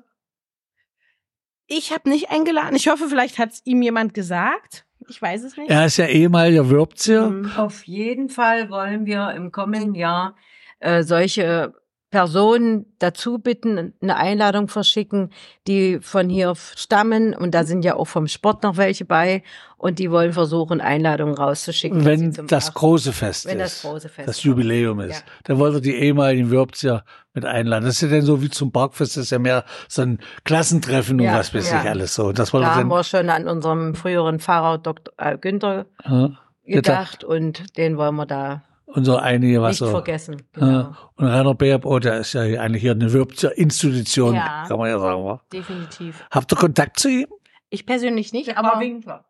Ich 1.65 1.91
habe 1.91 2.09
nicht 2.09 2.29
eingeladen. 2.29 2.75
Ich 2.75 2.87
hoffe, 2.87 3.09
vielleicht 3.09 3.39
hat 3.39 3.51
es 3.51 3.61
ihm 3.65 3.81
jemand 3.81 4.13
gesagt. 4.13 4.85
Ich 5.09 5.21
weiß 5.21 5.43
es 5.43 5.57
nicht. 5.57 5.69
Er 5.69 5.85
ist 5.85 5.97
ja 5.97 6.07
ehemaliger 6.07 6.69
Würbzier. 6.69 7.29
Mhm. 7.29 7.51
Auf 7.57 7.85
jeden 7.87 8.29
Fall 8.29 8.69
wollen 8.69 9.05
wir 9.05 9.31
im 9.31 9.51
kommenden 9.51 9.95
Jahr 9.95 10.35
äh, 10.79 11.03
solche 11.03 11.73
Personen 12.09 12.85
dazu 12.99 13.37
bitten, 13.37 13.93
eine 14.01 14.15
Einladung 14.15 14.69
verschicken, 14.69 15.29
die 15.67 15.99
von 15.99 16.29
hier 16.29 16.53
stammen. 16.55 17.33
Und 17.33 17.53
da 17.53 17.65
sind 17.65 17.83
ja 17.83 17.95
auch 17.95 18.05
vom 18.05 18.27
Sport 18.27 18.63
noch 18.63 18.77
welche 18.77 19.03
bei. 19.03 19.43
Und 19.77 19.99
die 19.99 20.09
wollen 20.09 20.31
versuchen, 20.31 20.79
Einladungen 20.79 21.35
rauszuschicken. 21.35 22.05
Wenn 22.05 22.31
das 22.47 22.73
große 22.73 23.11
Fest 23.11 23.45
wenn 23.45 23.59
ist. 23.59 23.83
das 23.83 23.91
große 23.91 24.09
Fest 24.09 24.27
das. 24.27 24.43
Jubiläum 24.43 25.01
ist. 25.01 25.19
Ja. 25.19 25.25
Da 25.43 25.59
wollte 25.59 25.81
die 25.81 25.95
ehemaligen 25.95 26.49
Würbzier 26.49 27.03
mit 27.33 27.43
einladen. 27.43 27.85
Das 27.85 27.95
ist 27.95 28.01
ja 28.01 28.07
dann 28.07 28.25
so 28.25 28.41
wie 28.41 28.49
zum 28.49 28.71
Parkfest, 28.71 29.17
das 29.17 29.25
ist 29.25 29.31
ja 29.31 29.39
mehr 29.39 29.65
so 29.89 30.01
ein 30.01 30.19
Klassentreffen 30.45 31.19
und 31.19 31.25
Ja, 31.25 31.35
was 31.35 31.53
weiß 31.53 31.69
ja. 31.69 31.81
ich 31.81 31.89
alles 31.89 32.15
so. 32.15 32.31
Das 32.31 32.51
Da 32.51 32.75
haben 32.75 32.89
dann, 32.89 32.97
wir 32.97 33.03
schon 33.03 33.29
an 33.29 33.47
unserem 33.47 33.95
früheren 33.95 34.39
Pfarrer 34.39 34.77
Dr. 34.77 35.13
äh, 35.17 35.37
Günther 35.37 35.85
ja, 36.05 36.31
gedacht 36.63 37.23
und 37.25 37.77
den 37.77 37.97
wollen 37.97 38.15
wir 38.15 38.25
da 38.25 38.63
und 38.87 39.05
so 39.05 39.17
einige 39.17 39.61
was 39.61 39.71
nicht 39.71 39.79
so. 39.79 39.87
vergessen. 39.89 40.41
Genau. 40.53 40.91
Und 41.15 41.27
Rainer 41.27 41.53
Beerb, 41.53 41.85
oh, 41.85 41.99
der 41.99 42.19
ist 42.19 42.33
ja 42.33 42.41
eigentlich 42.41 42.81
hier 42.81 42.91
eine 42.93 43.11
Würbzier 43.13 43.57
Institution, 43.57 44.33
Ja. 44.35 44.65
kann 44.67 44.77
man 44.79 44.89
ja 44.89 44.99
sagen. 44.99 45.23
Wa? 45.23 45.41
Definitiv. 45.53 46.25
Habt 46.31 46.51
ihr 46.51 46.55
Kontakt 46.57 46.99
zu 46.99 47.09
ihm? 47.09 47.27
Ich 47.69 47.85
persönlich 47.85 48.31
nicht, 48.33 48.57
aber 48.57 48.81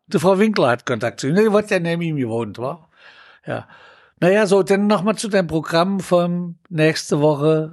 Die 0.06 0.18
Frau 0.18 0.38
Winkler 0.38 0.68
hat 0.70 0.86
Kontakt 0.86 1.20
zu 1.20 1.28
ihm. 1.28 1.34
Die 1.34 1.52
wird 1.52 1.70
ja 1.70 1.80
neben 1.80 2.02
ihm 2.02 2.16
gewohnt, 2.16 2.58
wa? 2.58 2.88
Ja. 3.44 3.66
Naja, 4.20 4.46
so, 4.46 4.62
dann 4.62 4.86
nochmal 4.86 5.16
zu 5.16 5.28
deinem 5.28 5.46
Programm 5.48 6.00
von 6.00 6.56
nächste 6.68 7.20
Woche. 7.20 7.72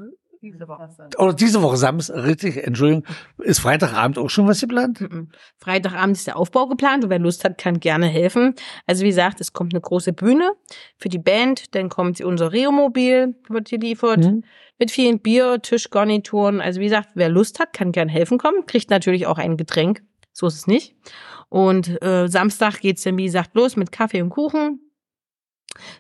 Oder 1.18 1.34
diese 1.34 1.62
Woche 1.62 1.78
Samstag, 1.78 2.24
richtig, 2.24 2.58
Entschuldigung. 2.66 3.06
Ist 3.40 3.60
Freitagabend 3.60 4.18
auch 4.18 4.30
schon 4.30 4.48
was 4.48 4.62
geplant? 4.62 5.02
Mhm. 5.02 5.30
Freitagabend 5.58 6.18
ist 6.18 6.28
der 6.28 6.38
Aufbau 6.38 6.68
geplant 6.68 7.04
und 7.04 7.10
wer 7.10 7.20
Lust 7.20 7.44
hat, 7.44 7.58
kann 7.58 7.80
gerne 7.80 8.08
helfen. 8.08 8.56
Also 8.86 9.04
wie 9.04 9.10
gesagt, 9.10 9.42
es 9.42 9.54
kommt 9.54 9.74
eine 9.74 9.82
große 9.82 10.14
Bühne 10.14 10.52
für 10.98 11.10
die 11.10 11.20
Band, 11.20 11.76
dann 11.76 11.90
kommt 11.90 12.22
unser 12.22 12.52
Rio-Mobil, 12.52 13.36
wird 13.50 13.70
geliefert, 13.70 14.20
Mhm. 14.26 14.44
mit 14.78 14.92
vielen 14.92 15.20
Bier, 15.20 15.62
Tischgarnituren. 15.62 16.62
Also 16.62 16.80
wie 16.80 16.86
gesagt, 16.86 17.10
wer 17.16 17.30
Lust 17.30 17.60
hat, 17.60 17.74
kann 17.74 17.92
gerne 17.92 18.12
helfen 18.12 18.38
kommen, 18.38 18.66
kriegt 18.66 18.90
natürlich 18.90 19.28
auch 19.28 19.38
ein 19.38 19.58
Getränk, 19.58 20.02
so 20.34 20.48
ist 20.48 20.56
es 20.56 20.68
nicht. 20.68 20.96
Und 21.50 22.02
äh, 22.04 22.28
Samstag 22.28 22.80
geht's 22.82 23.04
dann, 23.04 23.18
wie 23.18 23.26
gesagt, 23.26 23.56
los 23.56 23.76
mit 23.76 23.92
Kaffee 23.92 24.22
und 24.22 24.30
Kuchen. 24.30 24.82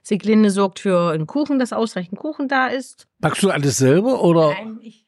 Sieglinde 0.04 0.50
sorgt 0.50 0.80
für 0.80 1.12
einen 1.12 1.28
Kuchen, 1.28 1.60
dass 1.60 1.74
ausreichend 1.74 2.20
Kuchen 2.20 2.48
da 2.48 2.68
ist. 2.68 3.08
Magst 3.20 3.44
du 3.44 3.50
alles 3.50 3.78
selber 3.78 4.22
oder 4.22 4.50
Nein, 4.50 4.80
ich 4.82 5.06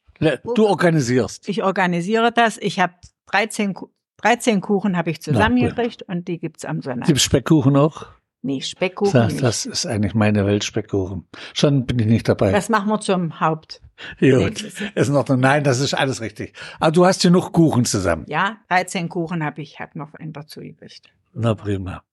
du 0.56 0.68
organisierst? 0.68 1.48
Ich 1.50 1.64
organisiere 1.64 2.32
das. 2.32 2.58
Ich 2.58 2.80
habe 2.80 2.94
13, 3.28 3.74
Ku- 3.74 3.90
13 4.18 4.62
Kuchen 4.62 4.98
habe 4.98 5.12
ich 5.12 5.22
zusammengekriegt 5.22 6.04
und 6.04 6.28
die 6.28 6.40
gibt's 6.40 6.66
am 6.66 6.82
Sonntag. 6.82 7.08
Gibt 7.08 7.22
Speckkuchen 7.22 7.76
auch? 7.76 8.08
Nee, 8.44 8.62
Speckkuchen 8.62 9.14
Das, 9.14 9.32
nicht. 9.34 9.44
das 9.44 9.66
ist 9.66 9.86
eigentlich 9.86 10.14
meine 10.14 10.46
Welt, 10.46 10.64
Speckkuchen. 10.64 11.28
Schon 11.54 11.86
bin 11.86 12.00
ich 12.00 12.06
nicht 12.06 12.30
dabei. 12.30 12.52
Das 12.52 12.70
machen 12.70 12.88
wir 12.90 13.00
zum 13.02 13.40
Haupt. 13.40 13.82
Gut. 14.20 14.62
Ist 14.96 15.10
noch, 15.10 15.28
nein, 15.28 15.64
das 15.64 15.80
ist 15.80 15.94
alles 15.96 16.22
richtig. 16.22 16.54
Aber 16.80 16.92
du 16.92 17.06
hast 17.06 17.24
genug 17.24 17.52
Kuchen 17.52 17.84
zusammen. 17.84 18.26
Ja, 18.28 18.58
13 18.70 19.10
Kuchen 19.10 19.44
habe 19.44 19.62
ich, 19.62 19.80
habe 19.80 19.98
noch 19.98 20.14
einen 20.14 20.34
dazu 20.34 20.62
gekriegt. 20.62 21.10
Na 21.34 21.56
prima. 21.56 22.04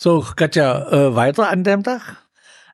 So, 0.00 0.24
Katja, 0.36 0.92
äh, 0.92 1.16
weiter 1.16 1.48
an 1.48 1.64
dem 1.64 1.82
Tag? 1.82 2.18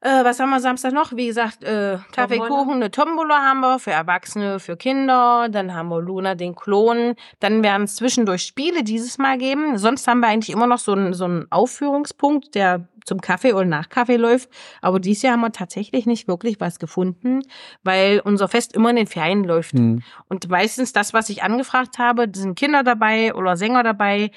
Äh, 0.02 0.25
was 0.25 0.38
haben 0.40 0.50
wir 0.50 0.61
Samstag 0.61 0.93
noch? 0.93 1.16
Wie 1.16 1.28
gesagt, 1.28 1.64
äh, 1.64 1.97
Kaffee, 2.12 2.37
Tombola. 2.37 2.49
Kuchen, 2.49 2.75
eine 2.75 2.90
Tombola 2.90 3.37
haben 3.40 3.61
wir 3.61 3.78
für 3.78 3.93
Erwachsene, 3.93 4.61
für 4.61 4.76
Kinder. 4.76 5.49
Dann 5.50 5.73
haben 5.73 5.88
wir 5.88 6.02
Luna 6.02 6.35
den 6.35 6.54
Klon. 6.54 7.14
Dann 7.40 7.62
werden 7.62 7.85
es 7.85 7.97
zwischendurch 7.97 8.43
Spiele 8.43 8.85
dieses 8.85 9.16
Mal 9.16 9.38
geben. 9.38 9.78
Sonst 9.78 10.07
haben 10.07 10.21
wir 10.21 10.28
eigentlich 10.28 10.54
immer 10.54 10.66
noch 10.66 10.78
so 10.78 10.93
einen 10.93 11.14
so 11.14 11.25
einen 11.25 11.47
Aufführungspunkt, 11.50 12.54
der 12.54 12.88
zum 13.07 13.23
Kaffee 13.23 13.54
oder 13.54 13.64
nach 13.64 13.88
Kaffee 13.88 14.16
läuft. 14.16 14.50
Aber 14.83 15.00
dieses 15.00 15.23
Jahr 15.23 15.33
haben 15.33 15.40
wir 15.40 15.52
tatsächlich 15.52 16.04
nicht 16.04 16.28
wirklich 16.28 16.61
was 16.61 16.78
gefunden, 16.78 17.40
weil 17.85 18.21
unser 18.21 18.49
Fest 18.49 18.76
immer 18.76 18.90
in 18.90 18.97
den 18.97 19.07
Ferien 19.07 19.45
läuft. 19.45 19.73
Hm. 19.73 20.02
Und 20.28 20.50
meistens 20.50 20.93
das, 20.93 21.14
was 21.14 21.31
ich 21.31 21.43
angefragt 21.43 21.97
habe, 21.97 22.28
da 22.28 22.38
sind 22.38 22.59
Kinder 22.59 22.83
dabei 22.83 23.35
oder 23.35 23.57
Sänger 23.57 23.83
dabei, 23.83 24.31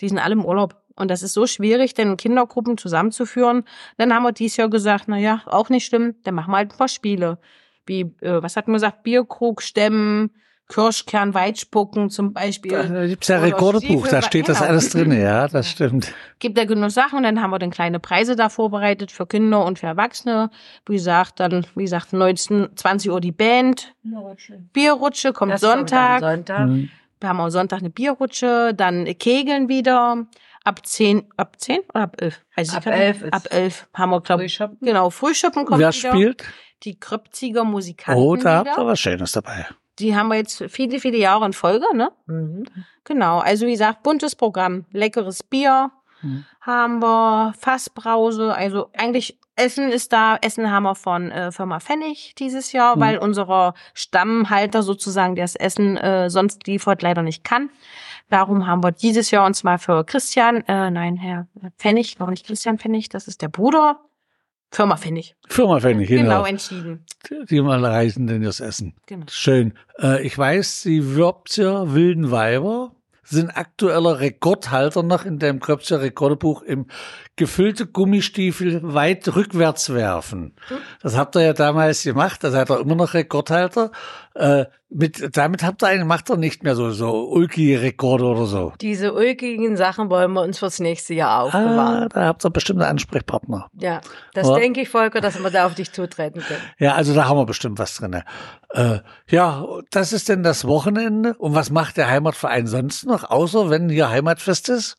die 0.00 0.08
sind 0.08 0.18
alle 0.18 0.32
im 0.32 0.44
Urlaub. 0.44 0.81
Und 0.94 1.10
das 1.10 1.22
ist 1.22 1.32
so 1.32 1.46
schwierig, 1.46 1.94
denn 1.94 2.16
Kindergruppen 2.16 2.76
zusammenzuführen. 2.76 3.64
Dann 3.98 4.14
haben 4.14 4.22
wir 4.22 4.32
dieses 4.32 4.56
Jahr 4.56 4.68
gesagt, 4.68 5.04
na 5.06 5.18
ja, 5.18 5.42
auch 5.46 5.68
nicht 5.68 5.86
schlimm, 5.86 6.16
dann 6.24 6.34
machen 6.34 6.50
wir 6.50 6.58
halt 6.58 6.72
ein 6.72 6.78
paar 6.78 6.88
Spiele. 6.88 7.38
Wie, 7.86 8.00
äh, 8.20 8.42
was 8.42 8.56
hatten 8.56 8.70
wir 8.70 8.76
gesagt, 8.76 9.02
Bierkrug 9.02 9.62
stemmen, 9.62 10.30
Kirschkern, 10.72 11.34
Weitspucken 11.34 12.08
zum 12.08 12.32
Beispiel. 12.32 12.70
Da 12.70 13.06
gibt's 13.06 13.28
ja 13.28 13.38
Oder 13.38 13.46
Rekordebuch, 13.46 14.08
da 14.08 14.22
steht 14.22 14.48
das 14.48 14.58
genau. 14.58 14.70
alles 14.70 14.90
drin, 14.90 15.12
ja, 15.12 15.46
das 15.48 15.68
stimmt. 15.68 16.14
Gibt 16.38 16.56
da 16.56 16.64
genug 16.64 16.90
Sachen 16.90 17.18
und 17.18 17.24
dann 17.24 17.42
haben 17.42 17.50
wir 17.50 17.58
dann 17.58 17.70
kleine 17.70 18.00
Preise 18.00 18.36
da 18.36 18.48
vorbereitet 18.48 19.12
für 19.12 19.26
Kinder 19.26 19.64
und 19.66 19.80
für 19.80 19.86
Erwachsene. 19.86 20.50
Wie 20.86 20.94
gesagt, 20.94 21.40
dann, 21.40 21.66
wie 21.74 21.82
gesagt, 21.82 22.12
19, 22.12 22.70
20 22.74 23.10
Uhr 23.10 23.20
die 23.20 23.32
Band. 23.32 23.94
Bierrutsche 24.72 25.32
kommt 25.32 25.52
Das 25.52 25.60
kommt 25.60 25.72
am 25.72 25.78
Sonntag. 25.78 26.20
Sonntag. 26.20 26.60
Hm. 26.60 26.90
Wir 27.20 27.28
haben 27.28 27.40
am 27.40 27.50
Sonntag 27.50 27.80
eine 27.80 27.90
Bierrutsche, 27.90 28.72
dann 28.74 29.04
Kegeln 29.18 29.68
wieder. 29.68 30.26
Ab 30.64 30.86
10, 30.86 31.24
ab 31.36 31.56
10 31.60 31.80
oder 31.92 32.02
ab 32.04 32.16
11? 32.20 32.40
Weiß 32.56 32.68
ich 32.68 32.74
Ab 32.76 32.84
gar 32.84 32.90
nicht. 32.92 33.00
11 33.00 33.22
ist 33.22 33.32
Ab 33.34 33.42
11 33.50 33.88
haben 33.94 34.10
wir, 34.10 34.20
glaube 34.20 34.42
Frühschoppen. 34.42 34.78
Genau, 34.80 35.10
Frühschoppen 35.10 35.64
kommt 35.64 35.80
Wer 35.80 35.92
wieder. 35.92 36.12
spielt? 36.12 36.44
Die 36.84 36.98
Kröpziger 36.98 37.64
Musikanten 37.64 38.22
Oh, 38.22 38.36
da 38.36 38.58
habt 38.58 38.76
ihr 38.78 38.86
was 38.86 38.98
Schönes 39.00 39.32
dabei. 39.32 39.66
Die 39.98 40.16
haben 40.16 40.28
wir 40.28 40.36
jetzt 40.36 40.64
viele, 40.68 40.98
viele 41.00 41.18
Jahre 41.18 41.46
in 41.46 41.52
Folge, 41.52 41.84
ne? 41.94 42.10
Mhm. 42.26 42.64
Genau, 43.04 43.38
also 43.40 43.66
wie 43.66 43.72
gesagt, 43.72 44.02
buntes 44.02 44.34
Programm, 44.36 44.86
leckeres 44.92 45.42
Bier 45.42 45.90
Mhm. 46.22 46.44
haben 46.60 47.02
wir, 47.02 47.52
Fassbrause, 47.58 48.54
also 48.54 48.88
eigentlich 48.96 49.38
Essen 49.56 49.90
ist 49.90 50.12
da, 50.14 50.36
Essen 50.40 50.70
haben 50.70 50.84
wir 50.84 50.94
von 50.94 51.30
äh, 51.30 51.52
Firma 51.52 51.78
Pfennig 51.80 52.34
dieses 52.38 52.72
Jahr, 52.72 52.96
Mhm. 52.96 53.00
weil 53.00 53.18
unser 53.18 53.74
Stammhalter 53.92 54.82
sozusagen, 54.82 55.34
der 55.34 55.44
das 55.44 55.56
Essen 55.56 55.96
äh, 55.98 56.30
sonst 56.30 56.66
liefert, 56.66 57.02
leider 57.02 57.22
nicht 57.22 57.44
kann. 57.44 57.68
Darum 58.32 58.66
haben 58.66 58.82
wir 58.82 58.92
dieses 58.92 59.30
Jahr 59.30 59.44
uns 59.44 59.62
mal 59.62 59.76
für 59.76 60.04
Christian, 60.04 60.62
äh, 60.66 60.90
nein, 60.90 61.18
Herr 61.18 61.48
Pfennig, 61.76 62.18
noch 62.18 62.30
nicht 62.30 62.46
Christian 62.46 62.78
Pfennig, 62.78 63.10
das 63.10 63.28
ist 63.28 63.42
der 63.42 63.48
Bruder, 63.48 64.00
Firma 64.70 64.96
Pfennig, 64.96 65.36
Firma 65.48 65.80
Pfennig, 65.80 66.08
genau, 66.08 66.22
genau. 66.22 66.44
entschieden. 66.46 67.04
Die 67.50 67.60
mal 67.60 67.84
reisen 67.84 68.26
denn 68.26 68.40
das 68.40 68.60
Essen. 68.60 68.94
Genau. 69.04 69.26
Schön. 69.28 69.74
Äh, 70.00 70.26
ich 70.26 70.38
weiß, 70.38 70.84
die 70.84 71.14
Würbzer 71.14 71.92
wilden 71.92 72.30
Weiber 72.30 72.92
sind 73.22 73.50
aktueller 73.50 74.20
Rekordhalter 74.20 75.02
noch 75.02 75.24
in 75.24 75.38
dem 75.38 75.60
Kröpzer 75.60 76.00
Rekordebuch 76.00 76.62
im 76.62 76.86
gefüllte 77.36 77.86
Gummistiefel 77.86 78.80
weit 78.82 79.34
rückwärts 79.34 79.92
werfen. 79.92 80.54
Das 81.02 81.16
habt 81.16 81.36
ihr 81.36 81.42
ja 81.42 81.52
damals 81.52 82.02
gemacht, 82.02 82.42
da 82.42 82.50
seid 82.50 82.70
ihr 82.70 82.80
immer 82.80 82.94
noch 82.94 83.14
Rekordhalter. 83.14 83.92
Äh, 84.34 84.66
mit, 84.88 85.36
damit 85.36 85.62
habt 85.62 85.82
ihr 85.82 85.88
eigentlich, 85.88 86.04
macht 86.06 86.28
ihr 86.30 86.36
nicht 86.36 86.62
mehr 86.64 86.74
so, 86.74 86.90
so 86.90 87.28
ulkige 87.30 87.80
Rekorde 87.82 88.24
oder 88.24 88.44
so. 88.46 88.72
Diese 88.80 89.14
ulkigen 89.14 89.76
Sachen 89.76 90.10
wollen 90.10 90.32
wir 90.32 90.42
uns 90.42 90.58
fürs 90.58 90.80
nächste 90.80 91.14
Jahr 91.14 91.30
Ah, 91.30 91.42
aufbewahren. 91.42 92.08
da 92.12 92.26
habt 92.26 92.44
ihr 92.44 92.50
bestimmt 92.50 92.80
einen 92.82 92.90
Ansprechpartner. 92.90 93.68
Ja, 93.78 94.00
das 94.34 94.48
Ja. 94.48 94.54
denke 94.56 94.82
ich, 94.82 94.88
Volker, 94.90 95.20
dass 95.20 95.42
wir 95.42 95.50
da 95.50 95.66
auf 95.66 95.74
dich 95.74 95.92
zutreten 95.92 96.40
können. 96.40 96.60
Ja, 96.78 96.94
also 96.94 97.14
da 97.14 97.26
haben 97.28 97.38
wir 97.38 97.46
bestimmt 97.46 97.78
was 97.78 97.96
drin. 97.96 98.22
Äh, 98.70 98.98
ja, 99.28 99.64
das 99.90 100.12
ist 100.12 100.28
denn 100.28 100.42
das 100.42 100.66
Wochenende. 100.66 101.34
Und 101.38 101.54
was 101.54 101.70
macht 101.70 101.96
der 101.96 102.08
Heimatverein 102.10 102.66
sonst 102.66 103.06
noch, 103.06 103.24
außer 103.30 103.70
wenn 103.70 103.88
hier 103.88 104.10
Heimatfest 104.10 104.68
ist? 104.68 104.96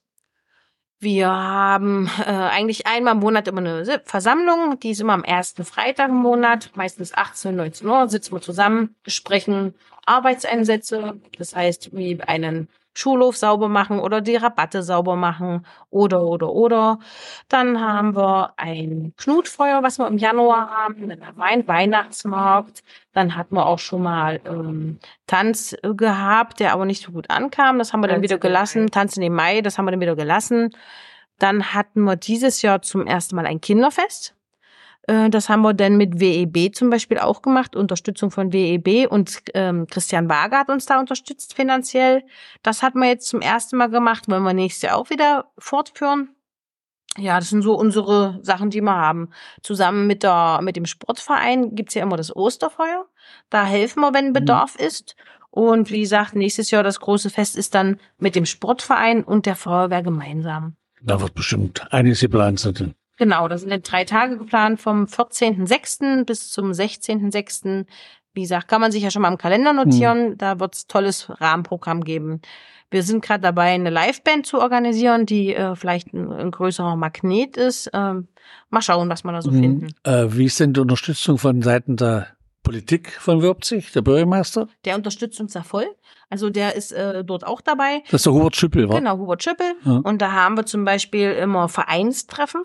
Wir 1.04 1.30
haben 1.30 2.10
äh, 2.20 2.32
eigentlich 2.32 2.88
einmal 2.88 3.16
im 3.16 3.20
Monat 3.20 3.50
immer 3.50 3.60
eine 3.60 4.02
Versammlung, 4.06 4.80
die 4.80 4.92
ist 4.92 5.02
immer 5.02 5.12
am 5.12 5.26
ersten 5.26 5.66
Freitag 5.66 6.08
im 6.08 6.16
Monat, 6.16 6.72
meistens 6.76 7.14
18, 7.14 7.58
19 7.58 7.88
Uhr, 7.90 8.08
sitzen 8.08 8.34
wir 8.34 8.40
zusammen, 8.40 8.96
besprechen 9.04 9.74
Arbeitseinsätze, 10.06 11.20
das 11.38 11.56
heißt, 11.56 11.90
wie 11.92 12.22
einen 12.22 12.70
Schulhof 12.94 13.38
sauber 13.38 13.70
machen 13.70 14.00
oder 14.00 14.22
die 14.22 14.36
Rabatte 14.36 14.84
sauber 14.84 15.16
machen 15.16 15.66
oder, 15.90 16.24
oder, 16.24 16.50
oder. 16.50 17.00
Dann 17.50 17.82
haben 17.82 18.16
wir 18.16 18.54
ein 18.58 19.14
Knutfeuer, 19.18 19.84
was 19.84 20.00
wir 20.00 20.08
im 20.08 20.18
Januar 20.18 20.70
haben, 20.70 21.10
dann 21.10 21.26
haben 21.26 21.38
wir 21.38 21.46
einen 21.46 21.68
Weihnachtsmarkt, 21.68 22.84
dann 23.14 23.36
hatten 23.36 23.56
wir 23.56 23.66
auch 23.66 23.80
schon 23.80 24.04
mal 24.04 24.42
ähm, 24.46 25.00
Tanz 25.28 25.76
äh, 25.82 25.94
gehabt, 25.94 26.60
der 26.60 26.74
aber 26.74 26.86
nicht 26.86 27.04
so 27.04 27.12
gut 27.12 27.30
ankam, 27.30 27.80
das 27.80 27.94
haben 27.94 28.02
wir 28.02 28.08
dann 28.08 28.18
Tanz 28.18 28.24
wieder 28.24 28.38
gelassen. 28.38 28.92
Tanz 28.92 29.18
in 29.18 29.22
den 29.22 29.34
Mai, 29.34 29.62
das 29.62 29.78
haben 29.78 29.86
wir 29.86 29.92
dann 29.92 30.02
wieder 30.02 30.16
gelassen. 30.16 30.72
Dann 31.40 31.74
hatten 31.74 32.04
wir 32.04 32.16
dieses 32.16 32.62
Jahr 32.62 32.82
zum 32.82 33.08
ersten 33.08 33.36
Mal 33.36 33.46
ein 33.46 33.60
Kinderfest. 33.62 34.36
Äh, 35.08 35.30
Das 35.30 35.50
haben 35.50 35.62
wir 35.62 35.74
dann 35.74 35.98
mit 35.98 36.20
WEB 36.20 36.74
zum 36.76 36.90
Beispiel 36.90 37.20
auch 37.20 37.42
gemacht, 37.42 37.76
Unterstützung 37.76 38.32
von 38.32 38.54
WEB 38.54 39.10
und 39.12 39.40
ähm, 39.54 39.88
Christian 39.88 40.30
Wager 40.30 40.60
hat 40.60 40.70
uns 40.70 40.86
da 40.86 41.00
unterstützt 41.00 41.54
finanziell. 41.56 42.24
Das 42.62 42.82
hatten 42.82 43.00
wir 43.00 43.08
jetzt 43.08 43.28
zum 43.28 43.42
ersten 43.42 43.78
Mal 43.78 43.90
gemacht, 43.90 44.30
wollen 44.30 44.44
wir 44.44 44.54
nächstes 44.54 44.84
Jahr 44.84 44.98
auch 44.98 45.10
wieder 45.10 45.52
fortführen. 45.58 46.30
Ja, 47.18 47.40
das 47.40 47.50
sind 47.50 47.62
so 47.62 47.76
unsere 47.76 48.40
Sachen, 48.42 48.72
die 48.72 48.82
wir 48.82 48.96
haben. 48.96 49.30
Zusammen 49.62 50.08
mit 50.08 50.24
der 50.24 50.62
mit 50.64 50.76
dem 50.76 50.88
Sportverein 50.88 51.76
gibt's 51.76 51.94
ja 51.94 52.02
immer 52.02 52.18
das 52.18 52.36
Osterfeuer. 52.36 53.06
Da 53.52 53.66
helfen 53.66 54.02
wir, 54.02 54.14
wenn 54.14 54.34
Bedarf 54.34 54.76
ist. 54.76 55.16
Und 55.52 55.92
wie 55.92 56.02
gesagt, 56.02 56.34
nächstes 56.34 56.72
Jahr 56.72 56.82
das 56.82 57.00
große 57.00 57.30
Fest 57.30 57.56
ist 57.56 57.76
dann 57.76 58.00
mit 58.18 58.34
dem 58.34 58.48
Sportverein 58.48 59.24
und 59.24 59.46
der 59.46 59.56
Feuerwehr 59.56 60.02
gemeinsam. 60.02 60.76
Da 61.04 61.22
wird 61.22 61.36
bestimmt 61.36 61.86
einiges 61.94 62.22
geplant 62.22 62.60
sein. 62.60 62.96
Genau, 63.17 63.48
da 63.48 63.58
sind 63.58 63.70
jetzt 63.70 63.91
drei 63.91 64.05
Tage 64.05 64.38
geplant 64.38 64.82
vom 64.82 65.05
14.06. 65.05 66.25
bis 66.25 66.51
zum 66.51 66.72
16.06. 66.72 67.86
Wie 68.34 68.41
gesagt, 68.41 68.67
kann 68.67 68.82
man 68.82 68.91
sich 68.91 69.03
ja 69.03 69.12
schon 69.12 69.22
mal 69.22 69.32
im 69.32 69.38
Kalender 69.38 69.74
notieren. 69.74 70.38
Da 70.38 70.60
wird's 70.60 70.88
tolles 70.88 71.29
Rahmenprogramm 71.29 72.03
geben. 72.03 72.41
Wir 72.89 73.03
sind 73.03 73.24
gerade 73.24 73.41
dabei, 73.41 73.72
eine 73.72 73.89
Liveband 73.89 74.46
zu 74.46 74.60
organisieren, 74.60 75.25
die 75.25 75.53
äh, 75.55 75.75
vielleicht 75.75 76.13
ein, 76.13 76.32
ein 76.32 76.51
größerer 76.51 76.96
Magnet 76.96 77.58
ist. 77.58 77.89
Ähm, 77.93 78.27
mal 78.70 78.82
schauen, 78.82 79.10
was 79.10 79.24
wir 79.24 79.32
da 79.32 79.41
so 79.41 79.51
finden. 79.51 79.96
Äh, 80.03 80.27
wie 80.29 80.46
ist 80.46 80.60
denn 80.60 80.74
die 80.74 80.79
Unterstützung 80.79 81.38
von 81.38 81.62
Seiten 81.62 81.96
der 81.96 82.27
Politik 82.62 83.12
von 83.12 83.41
Würzig, 83.41 83.91
der 83.91 84.01
Bürgermeister? 84.01 84.67
Der 84.86 84.96
unterstützt 84.96 85.39
uns 85.39 85.53
da 85.53 85.63
voll. 85.63 85.88
Also 86.29 86.50
der 86.50 86.75
ist 86.75 86.91
äh, 86.91 87.24
dort 87.24 87.46
auch 87.46 87.62
dabei. 87.62 88.03
Das 88.05 88.22
ist 88.22 88.25
der 88.25 88.34
Hubert 88.34 88.55
Schüppel, 88.55 88.88
war? 88.89 88.98
Genau, 88.98 89.17
Hubert 89.17 89.43
Schüppel. 89.43 89.74
Ja. 89.86 90.01
Und 90.03 90.22
da 90.22 90.32
haben 90.32 90.55
wir 90.55 90.65
zum 90.65 90.86
Beispiel 90.86 91.32
immer 91.32 91.70
Vereinstreffen. 91.70 92.62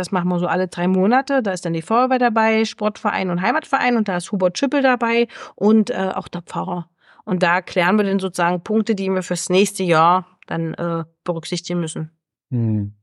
Das 0.00 0.12
machen 0.12 0.30
wir 0.30 0.38
so 0.38 0.46
alle 0.46 0.66
drei 0.66 0.88
Monate. 0.88 1.42
Da 1.42 1.52
ist 1.52 1.66
dann 1.66 1.74
die 1.74 1.82
Feuerwehr 1.82 2.18
dabei, 2.18 2.64
Sportverein 2.64 3.28
und 3.28 3.42
Heimatverein 3.42 3.98
und 3.98 4.08
da 4.08 4.16
ist 4.16 4.32
Hubert 4.32 4.56
Schüppel 4.56 4.80
dabei 4.80 5.28
und 5.56 5.90
äh, 5.90 6.12
auch 6.14 6.26
der 6.26 6.40
Pfarrer. 6.40 6.88
Und 7.26 7.42
da 7.42 7.60
klären 7.60 7.96
wir 7.96 8.04
dann 8.04 8.18
sozusagen 8.18 8.62
Punkte, 8.62 8.94
die 8.94 9.10
wir 9.10 9.22
fürs 9.22 9.50
nächste 9.50 9.82
Jahr 9.82 10.26
dann 10.46 10.72
äh, 10.72 11.04
berücksichtigen 11.22 11.80
müssen. 11.80 12.12
Hm. 12.50 12.94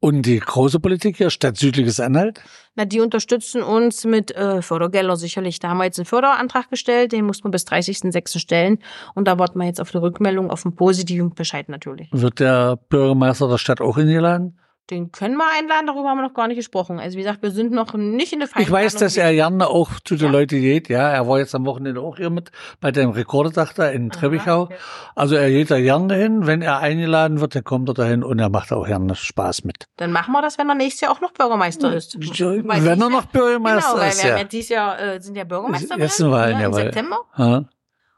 Und 0.00 0.26
die 0.26 0.40
große 0.40 0.80
Politik 0.80 1.16
hier, 1.16 1.30
Stadt 1.30 1.58
Südliches 1.58 2.00
Anhalt? 2.00 2.42
Na, 2.74 2.86
die 2.86 2.98
unterstützen 2.98 3.62
uns 3.62 4.04
mit 4.04 4.34
äh, 4.34 4.62
Fördergeldern 4.62 5.16
sicherlich. 5.16 5.60
Da 5.60 5.68
haben 5.68 5.78
wir 5.78 5.84
jetzt 5.84 6.00
einen 6.00 6.06
Förderantrag 6.06 6.70
gestellt, 6.70 7.12
den 7.12 7.24
mussten 7.24 7.44
wir 7.44 7.50
bis 7.52 7.68
30.06. 7.68 8.40
stellen. 8.40 8.78
Und 9.14 9.28
da 9.28 9.38
warten 9.38 9.60
wir 9.60 9.66
jetzt 9.66 9.80
auf 9.80 9.94
eine 9.94 10.02
Rückmeldung, 10.02 10.50
auf 10.50 10.66
einen 10.66 10.74
positiven 10.74 11.34
Bescheid 11.34 11.68
natürlich. 11.68 12.08
Wird 12.10 12.40
der 12.40 12.76
Bürgermeister 12.88 13.48
der 13.48 13.58
Stadt 13.58 13.80
auch 13.80 13.96
eingeladen? 13.96 14.58
Den 14.90 15.12
können 15.12 15.36
wir 15.36 15.44
einladen, 15.58 15.86
darüber 15.86 16.08
haben 16.08 16.18
wir 16.18 16.22
noch 16.26 16.34
gar 16.34 16.48
nicht 16.48 16.56
gesprochen. 16.56 16.98
Also 16.98 17.16
wie 17.16 17.22
gesagt, 17.22 17.40
wir 17.40 17.52
sind 17.52 17.70
noch 17.72 17.94
nicht 17.94 18.32
in 18.32 18.40
der 18.40 18.48
Ich 18.58 18.70
weiß, 18.70 18.96
dass 18.96 19.16
er 19.16 19.32
gerne 19.32 19.68
auch 19.68 19.88
zu 20.04 20.16
den 20.16 20.26
Ja. 20.26 20.32
Leuten 20.32 20.60
geht. 20.60 20.88
Ja, 20.88 21.08
er 21.08 21.28
war 21.28 21.38
jetzt 21.38 21.54
am 21.54 21.64
Wochenende 21.66 22.00
auch 22.00 22.16
hier 22.16 22.30
mit 22.30 22.50
bei 22.80 22.90
dem 22.90 23.10
Rekordetag 23.10 23.74
da 23.74 23.88
in 23.88 24.10
Trebichau. 24.10 24.68
Also 25.14 25.36
er 25.36 25.48
geht 25.50 25.70
da 25.70 25.80
gerne 25.80 26.14
hin. 26.16 26.46
Wenn 26.46 26.62
er 26.62 26.80
eingeladen 26.80 27.40
wird, 27.40 27.54
dann 27.54 27.62
kommt 27.64 27.88
er 27.88 27.94
dahin 27.94 28.24
und 28.24 28.40
er 28.40 28.48
macht 28.50 28.72
auch 28.72 28.84
gerne 28.86 29.14
Spaß 29.14 29.62
mit. 29.64 29.86
Dann 29.96 30.10
machen 30.10 30.32
wir 30.32 30.42
das, 30.42 30.58
wenn 30.58 30.68
er 30.68 30.74
nächstes 30.74 31.02
Jahr 31.02 31.12
auch 31.12 31.20
noch 31.20 31.32
Bürgermeister 31.32 31.94
ist. 31.94 32.16
Weil 32.40 32.84
Wenn 32.84 33.00
er 33.00 33.08
noch 33.08 33.26
Bürgermeister 33.26 33.92
genau, 33.92 34.02
weil 34.02 34.08
ist, 34.10 34.24
wir 34.24 34.30
ja. 34.30 34.38
ja 34.38 34.44
dieses 34.44 34.68
Jahr 34.68 35.00
äh, 35.00 35.20
sind 35.20 35.36
ja 35.36 35.44
Bürgermeister 35.44 35.96
Wahlen, 35.98 36.58
ne, 36.58 36.64
im 36.64 36.70
jawohl. 36.72 36.82
September. 36.82 37.18
Ja, 37.38 37.64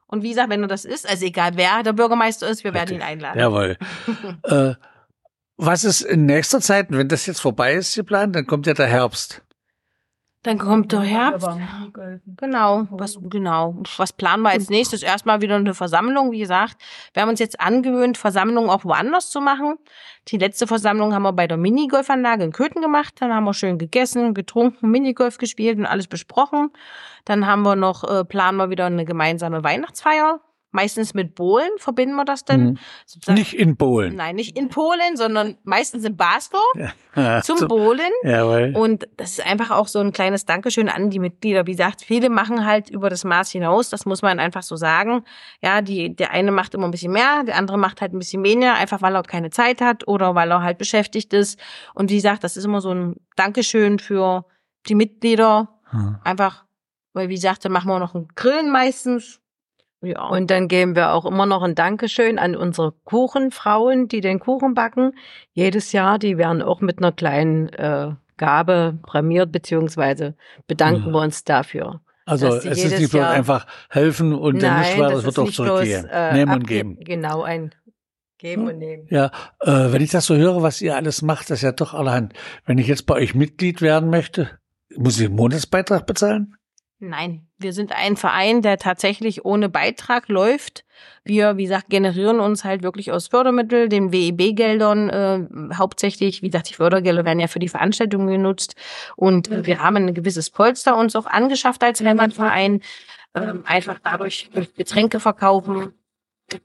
Und 0.06 0.22
wie 0.22 0.30
gesagt, 0.30 0.48
wenn 0.48 0.62
er 0.62 0.68
das 0.68 0.84
ist, 0.86 1.08
also 1.08 1.26
egal 1.26 1.52
wer 1.56 1.82
der 1.82 1.92
Bürgermeister 1.92 2.48
ist, 2.48 2.64
wir 2.64 2.72
werden 2.72 2.96
ihn 2.96 3.02
einladen. 3.02 3.38
jawohl. 3.38 3.76
äh, 4.44 4.74
was 5.56 5.84
ist 5.84 6.02
in 6.02 6.26
nächster 6.26 6.60
Zeit, 6.60 6.86
wenn 6.90 7.08
das 7.08 7.26
jetzt 7.26 7.40
vorbei 7.40 7.74
ist 7.74 7.94
geplant, 7.94 8.34
dann 8.34 8.46
kommt 8.46 8.66
ja 8.66 8.74
der 8.74 8.86
Herbst. 8.86 9.44
Dann 10.44 10.58
kommt 10.58 10.92
der 10.92 11.00
Herbst. 11.00 11.48
Genau, 12.36 12.86
was, 12.90 13.18
genau. 13.30 13.76
Was 13.96 14.12
planen 14.12 14.42
wir 14.42 14.50
als 14.50 14.68
nächstes? 14.68 15.02
Erstmal 15.02 15.40
wieder 15.40 15.56
eine 15.56 15.72
Versammlung, 15.72 16.32
wie 16.32 16.40
gesagt. 16.40 16.76
Wir 17.14 17.22
haben 17.22 17.30
uns 17.30 17.40
jetzt 17.40 17.58
angewöhnt, 17.60 18.18
Versammlungen 18.18 18.68
auch 18.68 18.84
woanders 18.84 19.30
zu 19.30 19.40
machen. 19.40 19.78
Die 20.28 20.36
letzte 20.36 20.66
Versammlung 20.66 21.14
haben 21.14 21.22
wir 21.22 21.32
bei 21.32 21.46
der 21.46 21.56
Minigolfanlage 21.56 22.44
in 22.44 22.52
Köthen 22.52 22.82
gemacht. 22.82 23.14
Dann 23.20 23.32
haben 23.32 23.44
wir 23.44 23.54
schön 23.54 23.78
gegessen, 23.78 24.34
getrunken, 24.34 24.90
Minigolf 24.90 25.38
gespielt 25.38 25.78
und 25.78 25.86
alles 25.86 26.08
besprochen. 26.08 26.70
Dann 27.24 27.46
haben 27.46 27.62
wir 27.62 27.74
noch, 27.74 28.04
äh, 28.04 28.22
planen 28.22 28.58
wir 28.58 28.68
wieder 28.68 28.84
eine 28.84 29.06
gemeinsame 29.06 29.64
Weihnachtsfeier. 29.64 30.40
Meistens 30.76 31.14
mit 31.14 31.36
Bohlen 31.36 31.70
verbinden 31.78 32.16
wir 32.16 32.24
das 32.24 32.44
dann. 32.44 32.64
Mhm. 33.28 33.34
Nicht 33.34 33.54
in 33.54 33.76
Polen. 33.76 34.16
Nein, 34.16 34.34
nicht 34.34 34.58
in 34.58 34.70
Polen, 34.70 35.16
sondern 35.16 35.56
meistens 35.62 36.02
in 36.04 36.16
Basdorf 36.16 36.64
Ja, 37.14 37.40
zum 37.42 37.58
so- 37.58 37.68
Bohlen. 37.68 38.10
Jawohl. 38.24 38.72
Und 38.76 39.06
das 39.16 39.38
ist 39.38 39.46
einfach 39.46 39.70
auch 39.70 39.86
so 39.86 40.00
ein 40.00 40.12
kleines 40.12 40.46
Dankeschön 40.46 40.88
an 40.88 41.10
die 41.10 41.20
Mitglieder. 41.20 41.64
Wie 41.68 41.70
gesagt, 41.70 42.02
viele 42.02 42.28
machen 42.28 42.66
halt 42.66 42.90
über 42.90 43.08
das 43.08 43.22
Maß 43.22 43.52
hinaus, 43.52 43.88
das 43.88 44.04
muss 44.04 44.20
man 44.22 44.40
einfach 44.40 44.64
so 44.64 44.74
sagen. 44.74 45.24
Ja, 45.62 45.80
die, 45.80 46.16
der 46.16 46.32
eine 46.32 46.50
macht 46.50 46.74
immer 46.74 46.86
ein 46.86 46.90
bisschen 46.90 47.12
mehr, 47.12 47.44
der 47.44 47.54
andere 47.56 47.78
macht 47.78 48.00
halt 48.00 48.12
ein 48.12 48.18
bisschen 48.18 48.42
weniger, 48.42 48.74
einfach 48.74 49.00
weil 49.00 49.14
er 49.14 49.22
keine 49.22 49.50
Zeit 49.50 49.80
hat 49.80 50.08
oder 50.08 50.34
weil 50.34 50.50
er 50.50 50.62
halt 50.62 50.78
beschäftigt 50.78 51.32
ist. 51.34 51.56
Und 51.94 52.10
wie 52.10 52.16
gesagt, 52.16 52.42
das 52.42 52.56
ist 52.56 52.64
immer 52.64 52.80
so 52.80 52.90
ein 52.92 53.14
Dankeschön 53.36 54.00
für 54.00 54.44
die 54.88 54.96
Mitglieder. 54.96 55.68
Hm. 55.90 56.16
Einfach, 56.24 56.64
weil 57.12 57.28
wie 57.28 57.34
gesagt, 57.36 57.64
dann 57.64 57.70
machen 57.70 57.86
wir 57.88 58.00
noch 58.00 58.16
einen 58.16 58.26
Grillen 58.34 58.72
meistens. 58.72 59.40
Ja. 60.04 60.28
Und 60.28 60.50
dann 60.50 60.68
geben 60.68 60.94
wir 60.96 61.12
auch 61.12 61.24
immer 61.24 61.46
noch 61.46 61.62
ein 61.62 61.74
Dankeschön 61.74 62.38
an 62.38 62.54
unsere 62.56 62.92
Kuchenfrauen, 63.04 64.08
die 64.08 64.20
den 64.20 64.38
Kuchen 64.40 64.74
backen. 64.74 65.12
Jedes 65.52 65.92
Jahr, 65.92 66.18
die 66.18 66.38
werden 66.38 66.62
auch 66.62 66.80
mit 66.80 66.98
einer 66.98 67.12
kleinen 67.12 67.68
äh, 67.70 68.12
Gabe 68.36 68.98
prämiert, 69.02 69.52
beziehungsweise 69.52 70.34
bedanken 70.66 71.06
Ja. 71.08 71.12
wir 71.12 71.20
uns 71.20 71.44
dafür. 71.44 72.00
Also 72.26 72.46
es 72.48 72.64
ist 72.64 72.98
nicht 72.98 73.10
bloß 73.10 73.20
Jahr- 73.20 73.30
einfach 73.30 73.66
helfen 73.90 74.32
und 74.34 74.62
dann 74.62 74.80
nicht 74.80 74.98
weiter, 74.98 75.10
das 75.10 75.18
ist 75.20 75.24
wird 75.26 75.38
auch 75.38 75.44
bloß, 75.44 75.54
zurückgehen. 75.56 76.06
äh, 76.10 76.32
Nehmen 76.32 76.54
und 76.54 76.66
geben. 76.66 76.96
Genau, 77.00 77.42
ein 77.42 77.74
Geben 78.38 78.66
und 78.66 78.78
Nehmen. 78.78 79.06
Ja, 79.10 79.26
äh, 79.60 79.92
wenn 79.92 80.02
ich 80.02 80.10
das 80.10 80.26
so 80.26 80.34
höre, 80.34 80.62
was 80.62 80.80
ihr 80.80 80.96
alles 80.96 81.22
macht, 81.22 81.50
das 81.50 81.58
ist 81.58 81.62
ja 81.62 81.72
doch 81.72 81.92
allerhand. 81.94 82.32
Wenn 82.64 82.78
ich 82.78 82.86
jetzt 82.88 83.06
bei 83.06 83.14
euch 83.14 83.34
Mitglied 83.34 83.82
werden 83.82 84.08
möchte, 84.10 84.50
muss 84.96 85.18
ich 85.20 85.26
einen 85.26 85.36
Monatsbeitrag 85.36 86.06
bezahlen? 86.06 86.54
Nein, 87.06 87.46
wir 87.58 87.74
sind 87.74 87.92
ein 87.92 88.16
Verein, 88.16 88.62
der 88.62 88.78
tatsächlich 88.78 89.44
ohne 89.44 89.68
Beitrag 89.68 90.28
läuft. 90.28 90.84
Wir, 91.22 91.58
wie 91.58 91.64
gesagt, 91.64 91.90
generieren 91.90 92.40
uns 92.40 92.64
halt 92.64 92.82
wirklich 92.82 93.12
aus 93.12 93.28
Fördermitteln, 93.28 93.90
den 93.90 94.10
WEB-Geldern 94.10 95.10
äh, 95.10 95.74
hauptsächlich. 95.74 96.40
Wie 96.40 96.48
gesagt, 96.48 96.70
die 96.70 96.74
Fördergelder 96.74 97.26
werden 97.26 97.40
ja 97.40 97.46
für 97.46 97.58
die 97.58 97.68
Veranstaltungen 97.68 98.28
genutzt. 98.28 98.74
Und 99.16 99.50
äh, 99.50 99.66
wir 99.66 99.82
haben 99.82 99.96
ein 99.96 100.14
gewisses 100.14 100.48
Polster 100.48 100.96
uns 100.96 101.14
auch 101.14 101.26
angeschafft 101.26 101.82
als 101.82 102.00
Heimatverein. 102.00 102.80
Ähm, 103.34 103.64
einfach 103.66 103.98
dadurch 104.02 104.48
durch 104.54 104.72
Getränke 104.74 105.20
verkaufen, 105.20 105.92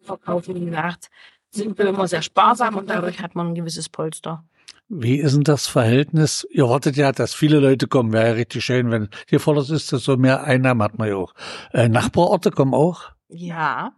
verkaufen, 0.03 0.55
wie 0.55 0.65
gesagt, 0.65 1.09
sind 1.49 1.77
wir 1.77 1.87
immer 1.87 2.07
sehr 2.07 2.21
sparsam 2.21 2.77
und 2.77 2.89
dadurch 2.89 3.21
hat 3.21 3.35
man 3.35 3.47
ein 3.47 3.55
gewisses 3.55 3.89
Polster. 3.89 4.45
Wie 4.91 5.17
ist 5.19 5.35
denn 5.35 5.43
das 5.43 5.67
Verhältnis? 5.67 6.47
Ihr 6.49 6.67
wartet 6.67 6.97
ja, 6.97 7.11
dass 7.11 7.35
viele 7.35 7.59
Leute 7.59 7.87
kommen. 7.87 8.11
Wäre 8.11 8.29
ja 8.29 8.33
richtig 8.33 8.65
schön, 8.65 8.89
wenn 8.89 9.09
hier 9.29 9.39
vor 9.39 9.53
das 9.53 9.69
ist, 9.69 9.87
so 9.87 10.17
mehr 10.17 10.43
Einnahmen 10.43 10.81
hat 10.81 10.97
man 10.97 11.07
ja 11.09 11.15
auch. 11.15 11.33
Äh, 11.73 11.89
Nachbarorte 11.89 12.49
kommen 12.49 12.73
auch? 12.73 13.11
Ja, 13.27 13.91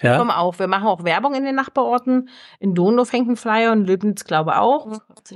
Ja. 0.00 0.16
kommen 0.16 0.30
auch. 0.30 0.58
Wir 0.58 0.66
machen 0.66 0.86
auch 0.86 1.04
Werbung 1.04 1.34
in 1.34 1.44
den 1.44 1.54
Nachbarorten. 1.56 2.30
In 2.58 2.74
Donau 2.74 3.04
hängt 3.04 3.28
ein 3.28 3.36
Flyer, 3.36 3.70
in 3.74 3.84
Löbnitz 3.84 4.24
glaube 4.24 4.58
auch. 4.58 4.88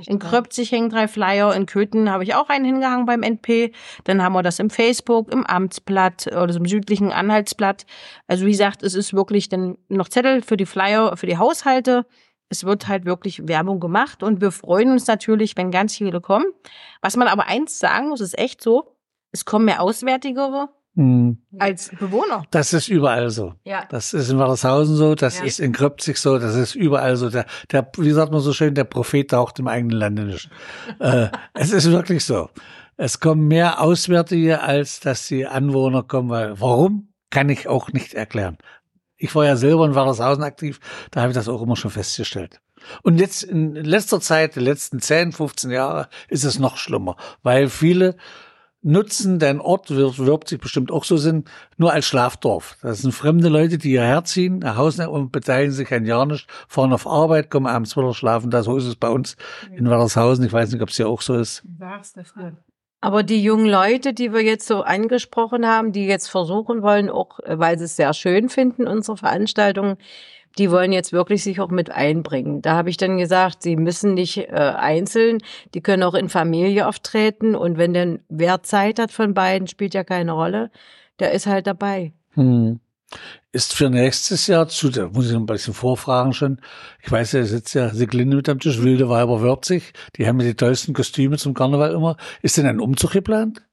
In 0.07 0.17
Kröpzig 0.17 0.71
hängen 0.71 0.89
drei 0.89 1.07
Flyer, 1.07 1.53
in 1.53 1.67
Köthen 1.67 2.09
habe 2.09 2.23
ich 2.23 2.33
auch 2.33 2.49
einen 2.49 2.65
hingehangen 2.65 3.05
beim 3.05 3.21
NP. 3.21 3.73
Dann 4.05 4.23
haben 4.23 4.33
wir 4.33 4.41
das 4.41 4.57
im 4.57 4.71
Facebook, 4.71 5.31
im 5.31 5.45
Amtsblatt 5.45 6.25
oder 6.35 6.51
so 6.51 6.57
im 6.57 6.65
südlichen 6.65 7.11
Anhaltsblatt. 7.11 7.85
Also 8.25 8.47
wie 8.47 8.51
gesagt, 8.51 8.81
es 8.81 8.95
ist 8.95 9.13
wirklich 9.13 9.49
dann 9.49 9.77
noch 9.87 10.09
Zettel 10.09 10.41
für 10.41 10.57
die 10.57 10.65
Flyer, 10.65 11.15
für 11.15 11.27
die 11.27 11.37
Haushalte. 11.37 12.07
Es 12.49 12.63
wird 12.63 12.87
halt 12.87 13.05
wirklich 13.05 13.47
Werbung 13.47 13.79
gemacht 13.79 14.21
und 14.23 14.39
wir 14.41 14.51
freuen 14.51 14.91
uns 14.91 15.07
natürlich, 15.07 15.57
wenn 15.57 15.71
ganz 15.71 15.95
viele 15.95 16.21
kommen. 16.21 16.45
Was 17.01 17.15
man 17.17 17.27
aber 17.27 17.47
eins 17.47 17.79
sagen 17.79 18.09
muss, 18.09 18.21
ist 18.21 18.37
echt 18.37 18.61
so, 18.61 18.95
es 19.31 19.45
kommen 19.45 19.65
mehr 19.65 19.81
Auswärtigere 19.81 20.69
Hm. 20.97 21.39
als 21.59 21.89
Bewohner. 21.99 22.43
Das 22.51 22.71
ist 22.71 22.87
überall 22.87 23.29
so. 23.29 23.53
Ja. 23.65 23.83
Das 23.89 24.13
ist 24.13 24.29
in 24.29 24.37
Wallershausen 24.37 24.95
so, 24.95 25.13
das 25.13 25.39
Ja. 25.39 25.45
ist 25.45 25.59
in 25.59 25.73
Kröpzig 25.73 26.17
so, 26.17 26.39
das 26.39 26.55
ist 26.55 26.73
überall 26.73 27.17
so. 27.17 27.29
Der, 27.29 27.45
der, 27.71 27.89
wie 27.97 28.11
sagt 28.11 28.31
man 28.31 28.39
so 28.39 28.53
schön, 28.53 28.75
der 28.75 28.85
Prophet 28.85 29.29
taucht 29.31 29.59
im 29.59 29.67
eigenen 29.67 29.97
Lande 29.97 30.23
nicht. 30.23 30.49
äh, 30.99 31.27
es 31.53 31.73
ist 31.73 31.91
wirklich 31.91 32.23
so. 32.23 32.49
Es 32.95 33.19
kommen 33.19 33.49
mehr 33.49 33.81
Auswärtige, 33.81 34.61
als 34.61 35.01
dass 35.01 35.27
die 35.27 35.45
Anwohner 35.45 36.01
kommen. 36.03 36.29
Weil, 36.29 36.61
warum? 36.61 37.09
Kann 37.29 37.49
ich 37.49 37.67
auch 37.67 37.91
nicht 37.91 38.13
erklären. 38.13 38.57
Ich 39.17 39.33
war 39.35 39.45
ja 39.45 39.55
selber 39.55 39.85
in 39.85 39.95
Wallershausen 39.95 40.43
aktiv, 40.43 40.79
da 41.11 41.21
habe 41.21 41.31
ich 41.31 41.35
das 41.35 41.47
auch 41.47 41.61
immer 41.61 41.75
schon 41.75 41.91
festgestellt. 41.91 42.59
Und 43.01 43.19
jetzt 43.19 43.43
in 43.43 43.75
letzter 43.75 44.19
Zeit, 44.19 44.55
die 44.55 44.59
letzten 44.59 44.99
10, 44.99 45.31
15 45.31 45.71
Jahre, 45.71 46.09
ist 46.29 46.43
es 46.43 46.59
noch 46.59 46.77
schlimmer, 46.77 47.15
weil 47.41 47.69
viele 47.69 48.15
nutzen 48.85 49.39
den 49.39 49.59
Ort, 49.59 49.89
wird, 49.89 50.19
wird 50.19 50.47
sich 50.47 50.59
bestimmt 50.59 50.91
auch 50.91 51.03
so 51.03 51.17
sind, 51.17 51.49
nur 51.77 51.91
als 51.91 52.05
Schlafdorf. 52.05 52.77
Das 52.83 53.01
sind 53.01 53.13
fremde 53.13 53.49
Leute, 53.49 53.79
die 53.79 53.89
hierher 53.89 54.23
ziehen, 54.25 54.59
nach 54.59 54.77
Hause 54.77 55.09
und 55.09 55.31
beteiligen 55.31 55.73
sich 55.73 55.91
ein 55.91 56.05
Jahr 56.05 56.27
nicht, 56.27 56.47
fahren 56.67 56.93
auf 56.93 57.07
Arbeit, 57.07 57.49
kommen 57.49 57.65
abends 57.65 57.97
wieder 57.97 58.13
schlafen. 58.13 58.51
Da 58.51 58.61
so 58.61 58.77
ist 58.77 58.85
es 58.85 58.95
bei 58.95 59.09
uns 59.09 59.37
in 59.75 59.89
Wallershausen. 59.89 60.45
Ich 60.45 60.53
weiß 60.53 60.71
nicht, 60.71 60.83
ob 60.83 60.89
es 60.89 60.97
hier 60.97 61.09
auch 61.09 61.21
so 61.21 61.33
ist. 61.33 61.63
Aber 63.05 63.21
die 63.21 63.43
jungen 63.43 63.67
Leute, 63.67 64.13
die 64.13 64.33
wir 64.33 64.41
jetzt 64.41 64.65
so 64.65 64.81
angesprochen 64.81 65.67
haben, 65.67 65.91
die 65.91 66.07
jetzt 66.07 66.27
versuchen 66.27 66.81
wollen, 66.81 67.11
auch 67.11 67.37
weil 67.45 67.77
sie 67.77 67.85
es 67.85 67.95
sehr 67.95 68.13
schön 68.15 68.49
finden, 68.49 68.87
unsere 68.87 69.15
Veranstaltungen, 69.15 69.97
die 70.57 70.71
wollen 70.71 70.91
jetzt 70.91 71.13
wirklich 71.13 71.43
sich 71.43 71.59
auch 71.61 71.69
mit 71.69 71.91
einbringen. 71.91 72.63
Da 72.63 72.73
habe 72.73 72.89
ich 72.89 72.97
dann 72.97 73.19
gesagt, 73.19 73.61
sie 73.61 73.75
müssen 73.75 74.15
nicht 74.15 74.39
äh, 74.39 74.53
einzeln, 74.53 75.37
die 75.75 75.81
können 75.81 76.01
auch 76.01 76.15
in 76.15 76.29
Familie 76.29 76.87
auftreten 76.87 77.53
und 77.53 77.77
wenn 77.77 77.93
denn 77.93 78.21
wer 78.27 78.63
Zeit 78.63 78.97
hat 78.97 79.11
von 79.11 79.35
beiden, 79.35 79.67
spielt 79.67 79.93
ja 79.93 80.03
keine 80.03 80.31
Rolle, 80.31 80.71
der 81.19 81.31
ist 81.33 81.45
halt 81.45 81.67
dabei. 81.67 82.11
Hm. 82.33 82.79
Ist 83.51 83.73
für 83.73 83.89
nächstes 83.89 84.47
Jahr 84.47 84.67
zu, 84.67 84.89
da 84.89 85.07
muss 85.07 85.27
ich 85.27 85.31
noch 85.31 85.39
ein 85.39 85.45
bisschen 85.45 85.73
vorfragen 85.73 86.33
schon. 86.33 86.59
Ich 87.01 87.11
weiß 87.11 87.33
ja, 87.33 87.45
sitzt 87.45 87.73
ja 87.73 87.89
Siglinde 87.93 88.35
mit 88.35 88.49
am 88.49 88.59
Tisch, 88.59 88.81
Wilde 88.81 89.09
Weiber 89.09 89.41
Würzig. 89.41 89.93
Die 90.17 90.27
haben 90.27 90.39
ja 90.41 90.47
die 90.47 90.55
tollsten 90.55 90.93
Kostüme 90.93 91.37
zum 91.37 91.53
Karneval 91.53 91.93
immer. 91.93 92.17
Ist 92.41 92.57
denn 92.57 92.65
ein 92.65 92.79
Umzug 92.79 93.11
geplant? 93.11 93.63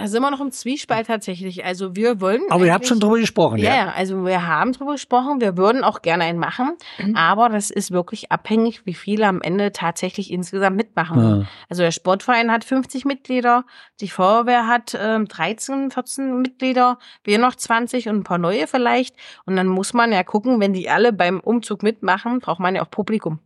Also 0.00 0.16
immer 0.16 0.30
noch 0.30 0.40
im 0.40 0.50
Zwiespalt 0.50 1.06
tatsächlich. 1.06 1.64
Also 1.64 1.94
wir 1.94 2.20
wollen. 2.20 2.40
Aber 2.50 2.64
ihr 2.64 2.72
habt 2.72 2.86
schon 2.86 2.98
drüber 3.00 3.18
gesprochen, 3.18 3.58
Ja, 3.58 3.74
ja? 3.74 3.92
also 3.94 4.24
wir 4.24 4.46
haben 4.46 4.72
drüber 4.72 4.92
gesprochen, 4.92 5.40
wir 5.40 5.56
würden 5.56 5.84
auch 5.84 6.02
gerne 6.02 6.24
einen 6.24 6.38
machen, 6.38 6.72
Mhm. 6.98 7.16
aber 7.16 7.48
das 7.50 7.70
ist 7.70 7.90
wirklich 7.90 8.32
abhängig, 8.32 8.86
wie 8.86 8.94
viele 8.94 9.26
am 9.26 9.42
Ende 9.42 9.72
tatsächlich 9.72 10.30
insgesamt 10.32 10.76
mitmachen. 10.76 11.40
Ja. 11.40 11.46
Also 11.68 11.82
der 11.82 11.90
Sportverein 11.90 12.50
hat 12.50 12.64
50 12.64 13.04
Mitglieder, 13.04 13.64
die 14.00 14.08
Feuerwehr 14.08 14.66
hat 14.66 14.96
ähm, 15.00 15.28
13, 15.28 15.90
14 15.90 16.40
Mitglieder, 16.40 16.98
wir 17.24 17.38
noch 17.38 17.54
20 17.54 18.08
und 18.08 18.16
ein 18.16 18.24
paar 18.24 18.38
neue 18.38 18.66
vielleicht. 18.66 19.14
Und 19.44 19.56
dann 19.56 19.66
muss 19.66 19.92
man 19.92 20.12
ja 20.12 20.22
gucken, 20.22 20.60
wenn 20.60 20.72
die 20.72 20.88
alle 20.88 21.12
beim 21.12 21.40
Umzug 21.40 21.82
mitmachen, 21.82 22.38
braucht 22.40 22.60
man 22.60 22.74
ja 22.74 22.82
auch 22.82 22.90
Publikum. 22.90 23.38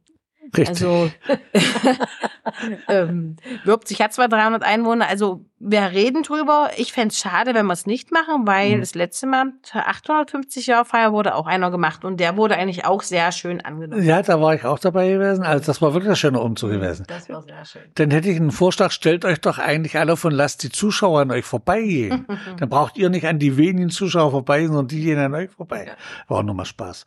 Richtig. 0.57 0.69
Also 0.69 1.11
ähm, 2.89 3.37
Würzig 3.65 4.01
hat 4.01 4.13
zwar 4.13 4.29
300 4.29 4.63
Einwohner, 4.63 5.09
also 5.09 5.45
wir 5.67 5.81
reden 5.81 6.23
drüber. 6.23 6.71
Ich 6.77 6.93
fänd's 6.93 7.19
schade, 7.19 7.55
wenn 7.55 7.65
wir 7.67 7.73
es 7.73 7.87
nicht 7.87 8.13
machen, 8.13 8.47
weil 8.47 8.77
Mhm. 8.77 8.81
das 8.81 8.95
letzte 8.95 9.27
Mal 9.27 9.53
zur 9.63 9.87
850 9.89 10.67
Jahre 10.67 10.85
Feier 10.85 11.13
wurde 11.13 11.35
auch 11.35 11.47
einer 11.47 11.71
gemacht 11.71 12.05
und 12.05 12.21
der 12.21 12.37
wurde 12.37 12.57
eigentlich 12.57 12.85
auch 12.85 13.03
sehr 13.03 13.33
schön 13.33 13.63
angenommen. 13.63 14.03
ja, 14.03 14.21
da 14.23 14.41
war 14.43 14.55
ich 14.55 14.65
auch 14.67 14.79
dabei 14.79 15.09
gewesen. 15.11 15.43
Also 15.43 15.65
das 15.65 15.81
war 15.81 15.95
wirklich 15.95 16.11
ein 16.11 16.17
schöner 16.17 16.43
Umzug 16.43 16.71
gewesen. 16.71 17.07
Das 17.09 17.29
war 17.31 17.43
sehr 17.43 17.65
schön. 17.65 17.83
Dann 17.95 18.11
hätte 18.11 18.29
ich 18.29 18.37
einen 18.37 18.51
Vorschlag, 18.51 18.91
stellt 18.91 19.25
euch 19.25 19.41
doch 19.41 19.59
eigentlich 19.59 19.97
alle 19.99 20.17
von 20.19 20.33
lasst 20.33 20.63
die 20.65 20.71
Zuschauer 20.71 21.23
an 21.23 21.31
euch 21.31 21.45
vorbeigehen. 21.47 22.27
Dann 22.59 22.69
braucht 22.69 22.99
ihr 22.99 23.09
nicht 23.09 23.27
an 23.27 23.39
die 23.39 23.57
wenigen 23.57 23.89
Zuschauer 23.91 24.33
vorbeigehen, 24.33 24.69
sondern 24.73 24.89
die 24.89 25.01
gehen 25.03 25.19
an 25.19 25.33
euch 25.35 25.51
vorbei. 25.51 25.93
War 26.29 26.39
auch 26.41 26.43
nochmal 26.43 26.67
Spaß. 26.67 27.07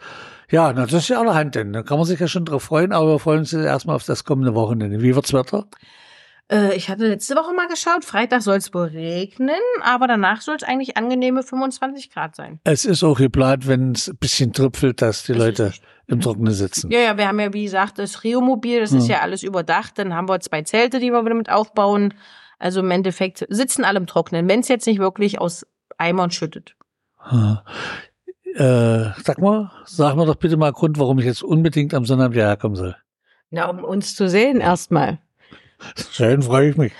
Ja, 0.49 0.71
na, 0.73 0.83
das 0.83 0.93
ist 0.93 1.09
ja 1.09 1.19
allerhand 1.19 1.55
denn. 1.55 1.73
Da 1.73 1.83
kann 1.83 1.97
man 1.97 2.05
sich 2.07 2.19
ja 2.21 2.27
schon 2.29 2.45
drauf 2.45 2.63
freuen, 2.63 2.93
aber 2.93 3.07
wir 3.07 3.19
freuen 3.19 3.36
uns 3.37 3.51
jetzt 3.51 3.65
erstmal 3.65 3.95
auf 3.95 4.03
das 4.03 4.23
kommende 4.23 4.55
Wochenende. 4.55 5.01
Wie 5.01 5.15
wird's 5.15 5.33
Wetter? 5.33 5.67
Äh, 6.51 6.75
ich 6.75 6.89
hatte 6.89 7.07
letzte 7.07 7.35
Woche 7.35 7.53
mal 7.53 7.67
geschaut, 7.67 8.05
Freitag 8.05 8.41
soll 8.41 8.57
es 8.57 8.73
regnen, 8.73 9.55
aber 9.83 10.07
danach 10.07 10.41
soll 10.41 10.55
es 10.55 10.63
eigentlich 10.63 10.97
angenehme 10.97 11.43
25 11.43 12.11
Grad 12.11 12.35
sein. 12.35 12.59
Es 12.63 12.85
ist 12.85 13.03
auch 13.03 13.17
geplant, 13.17 13.67
wenn 13.67 13.91
es 13.91 14.07
ein 14.07 14.17
bisschen 14.17 14.53
tröpfelt, 14.53 15.01
dass 15.01 15.23
die 15.23 15.33
Das 15.33 15.39
Leute 15.39 15.73
im 16.07 16.21
Trockenen 16.21 16.53
sitzen. 16.53 16.89
Ja, 16.89 16.99
ja, 16.99 17.17
wir 17.17 17.27
haben 17.27 17.39
ja, 17.39 17.53
wie 17.53 17.63
gesagt, 17.63 17.99
das 17.99 18.23
Rio-Mobil, 18.23 18.79
das 18.79 18.93
ist 18.93 19.09
ja 19.09 19.19
alles 19.19 19.43
überdacht. 19.43 19.99
Dann 19.99 20.13
haben 20.13 20.29
wir 20.29 20.39
zwei 20.39 20.61
Zelte, 20.61 20.99
die 20.99 21.11
wir 21.11 21.25
wieder 21.25 21.35
mit 21.35 21.49
aufbauen. 21.49 22.13
Also 22.59 22.79
im 22.79 22.89
Endeffekt 22.91 23.45
sitzen 23.49 23.83
alle 23.83 23.99
im 23.99 24.07
Trocknen, 24.07 24.47
wenn 24.47 24.61
es 24.61 24.69
jetzt 24.69 24.87
nicht 24.87 24.99
wirklich 24.99 25.39
aus 25.39 25.67
Eimern 25.97 26.31
schüttet. 26.31 26.75
Ha. 27.19 27.63
Äh, 28.55 29.11
sag 29.21 29.39
mal, 29.39 29.71
sag 29.85 30.15
mir 30.15 30.25
doch 30.25 30.35
bitte 30.35 30.55
mal 30.55 30.67
einen 30.67 30.73
Grund, 30.75 30.97
warum 30.97 31.19
ich 31.19 31.25
jetzt 31.25 31.43
unbedingt 31.43 31.93
am 31.93 32.05
Sonnabend 32.05 32.35
hierher 32.35 32.57
kommen 32.57 32.75
soll. 32.75 32.95
Na, 33.49 33.69
um 33.69 33.83
uns 33.83 34.15
zu 34.15 34.27
sehen 34.29 34.59
erstmal. 34.59 35.19
Schön, 36.11 36.41
freue 36.41 36.69
ich 36.71 36.77
mich. 36.77 36.93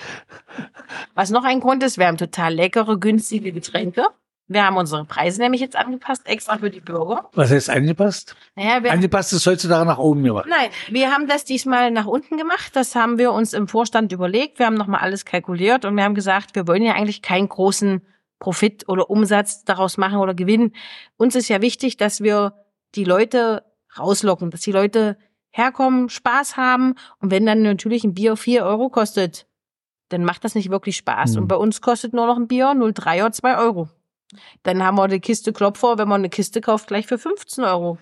Was 1.16 1.30
noch 1.30 1.44
ein 1.44 1.60
Grund 1.60 1.84
ist, 1.84 1.98
wir 1.98 2.08
haben 2.08 2.18
total 2.18 2.54
leckere, 2.54 2.98
günstige 3.00 3.52
Getränke. 3.52 4.06
Wir 4.50 4.66
haben 4.66 4.78
unsere 4.78 5.04
Preise 5.04 5.42
nämlich 5.42 5.60
jetzt 5.60 5.76
angepasst, 5.76 6.26
extra 6.26 6.58
für 6.58 6.70
die 6.70 6.80
Bürger. 6.80 7.30
Was 7.34 7.52
heißt 7.52 7.70
angepasst? 7.70 8.38
Naja, 8.56 8.82
wir, 8.82 8.94
Angepasst 8.94 9.34
ist 9.34 9.46
heutzutage 9.46 9.86
nach 9.86 9.98
oben 9.98 10.24
gemacht. 10.24 10.46
nein, 10.48 10.70
wir 10.90 11.12
haben 11.12 11.28
das 11.28 11.44
diesmal 11.44 11.92
nach 11.92 12.06
unten 12.06 12.38
gemacht. 12.38 12.74
Das 12.74 12.96
haben 12.96 13.18
wir 13.18 13.34
uns 13.34 13.52
im 13.52 13.68
Vorstand 13.68 14.14
überlegt. 14.14 14.58
Wir 14.60 14.68
haben 14.68 14.76
nochmal 14.76 15.02
alles 15.02 15.26
kalkuliert 15.26 15.84
und 15.84 15.98
wir 15.98 16.04
haben 16.06 16.16
gesagt, 16.16 16.56
wir 16.56 16.66
wollen 16.66 16.82
ja 16.84 16.94
eigentlich 16.94 17.22
keinen 17.22 17.50
großen 17.50 18.02
Profit 18.40 18.88
oder 18.88 19.10
Umsatz 19.10 19.66
daraus 19.66 19.98
machen 19.98 20.20
oder 20.20 20.34
Gewinn. 20.34 20.72
Uns 21.18 21.36
ist 21.36 21.50
ja 21.50 21.62
wichtig, 21.62 21.98
dass 21.98 22.22
wir 22.22 22.54
die 22.96 23.04
Leute 23.04 23.64
rauslocken, 24.00 24.50
dass 24.50 24.62
die 24.62 24.72
Leute 24.72 25.18
herkommen, 25.52 26.10
Spaß 26.10 26.58
haben. 26.58 26.96
Und 27.20 27.32
wenn 27.32 27.46
dann 27.46 27.62
natürlich 27.62 28.04
ein 28.04 28.14
Bier 28.14 28.36
vier 28.36 28.64
Euro 28.64 28.90
kostet, 28.90 29.48
dann 30.10 30.24
macht 30.24 30.44
das 30.44 30.56
nicht 30.56 30.70
wirklich 30.70 30.98
Spaß. 30.98 31.36
Hm. 31.36 31.44
Und 31.44 31.48
bei 31.48 31.56
uns 31.56 31.82
kostet 31.82 32.14
nur 32.14 32.28
noch 32.28 32.38
ein 32.38 32.48
Bier 32.48 32.68
0,3er 32.68 33.32
2 33.32 33.58
Euro. 33.58 33.90
Dann 34.64 34.84
haben 34.84 34.98
wir 34.98 35.04
eine 35.04 35.20
Kiste 35.20 35.54
Klopfer, 35.54 35.98
wenn 35.98 36.08
man 36.08 36.22
eine 36.22 36.30
Kiste 36.30 36.62
kauft, 36.62 36.88
gleich 36.88 37.08
für 37.08 37.18
15 37.18 37.64
Euro. 37.64 37.98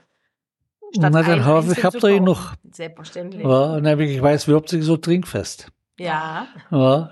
Na, 0.97 1.09
dann 1.09 1.45
hoffe 1.45 1.73
ich, 1.73 1.83
habt 1.83 1.95
ihr 1.95 2.01
kaufen. 2.01 2.25
genug. 2.25 2.53
Selbstverständlich. 2.71 3.43
Ja, 3.43 3.77
ich 3.77 4.21
weiß, 4.21 4.47
wirbt 4.47 4.69
sich 4.69 4.83
so 4.83 4.97
trinkfest. 4.97 5.71
Ja. 5.97 6.47
Ja. 6.71 7.09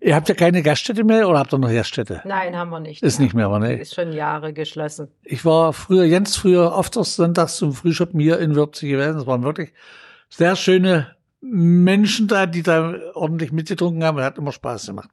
Ihr 0.00 0.14
habt 0.14 0.28
ja 0.28 0.34
keine 0.34 0.62
Gaststätte 0.62 1.04
mehr 1.04 1.28
oder 1.28 1.38
habt 1.38 1.52
ihr 1.52 1.58
noch 1.58 1.70
Gaststätte? 1.70 2.22
Nein, 2.24 2.56
haben 2.56 2.70
wir 2.70 2.80
nicht. 2.80 3.02
Ist 3.02 3.20
nicht 3.20 3.34
mehr, 3.34 3.46
aber 3.46 3.58
ne. 3.58 3.78
Ist 3.78 3.94
schon 3.94 4.12
Jahre 4.12 4.52
geschlossen. 4.54 5.08
Ich 5.22 5.44
war 5.44 5.72
früher, 5.72 6.08
ganz 6.08 6.36
früher, 6.36 6.72
oft 6.72 6.94
sonntags 6.94 7.56
zum 7.56 7.72
Frühschoppen 7.74 8.18
hier 8.18 8.38
in 8.38 8.54
Würzig 8.54 8.90
gewesen. 8.90 9.18
Es 9.18 9.26
waren 9.26 9.42
wirklich 9.42 9.74
sehr 10.30 10.56
schöne 10.56 11.14
Menschen 11.42 12.26
da, 12.26 12.46
die 12.46 12.62
da 12.62 12.94
ordentlich 13.14 13.52
mitgetrunken 13.52 14.02
haben. 14.02 14.20
Hat 14.20 14.38
immer 14.38 14.52
Spaß 14.52 14.86
gemacht. 14.86 15.10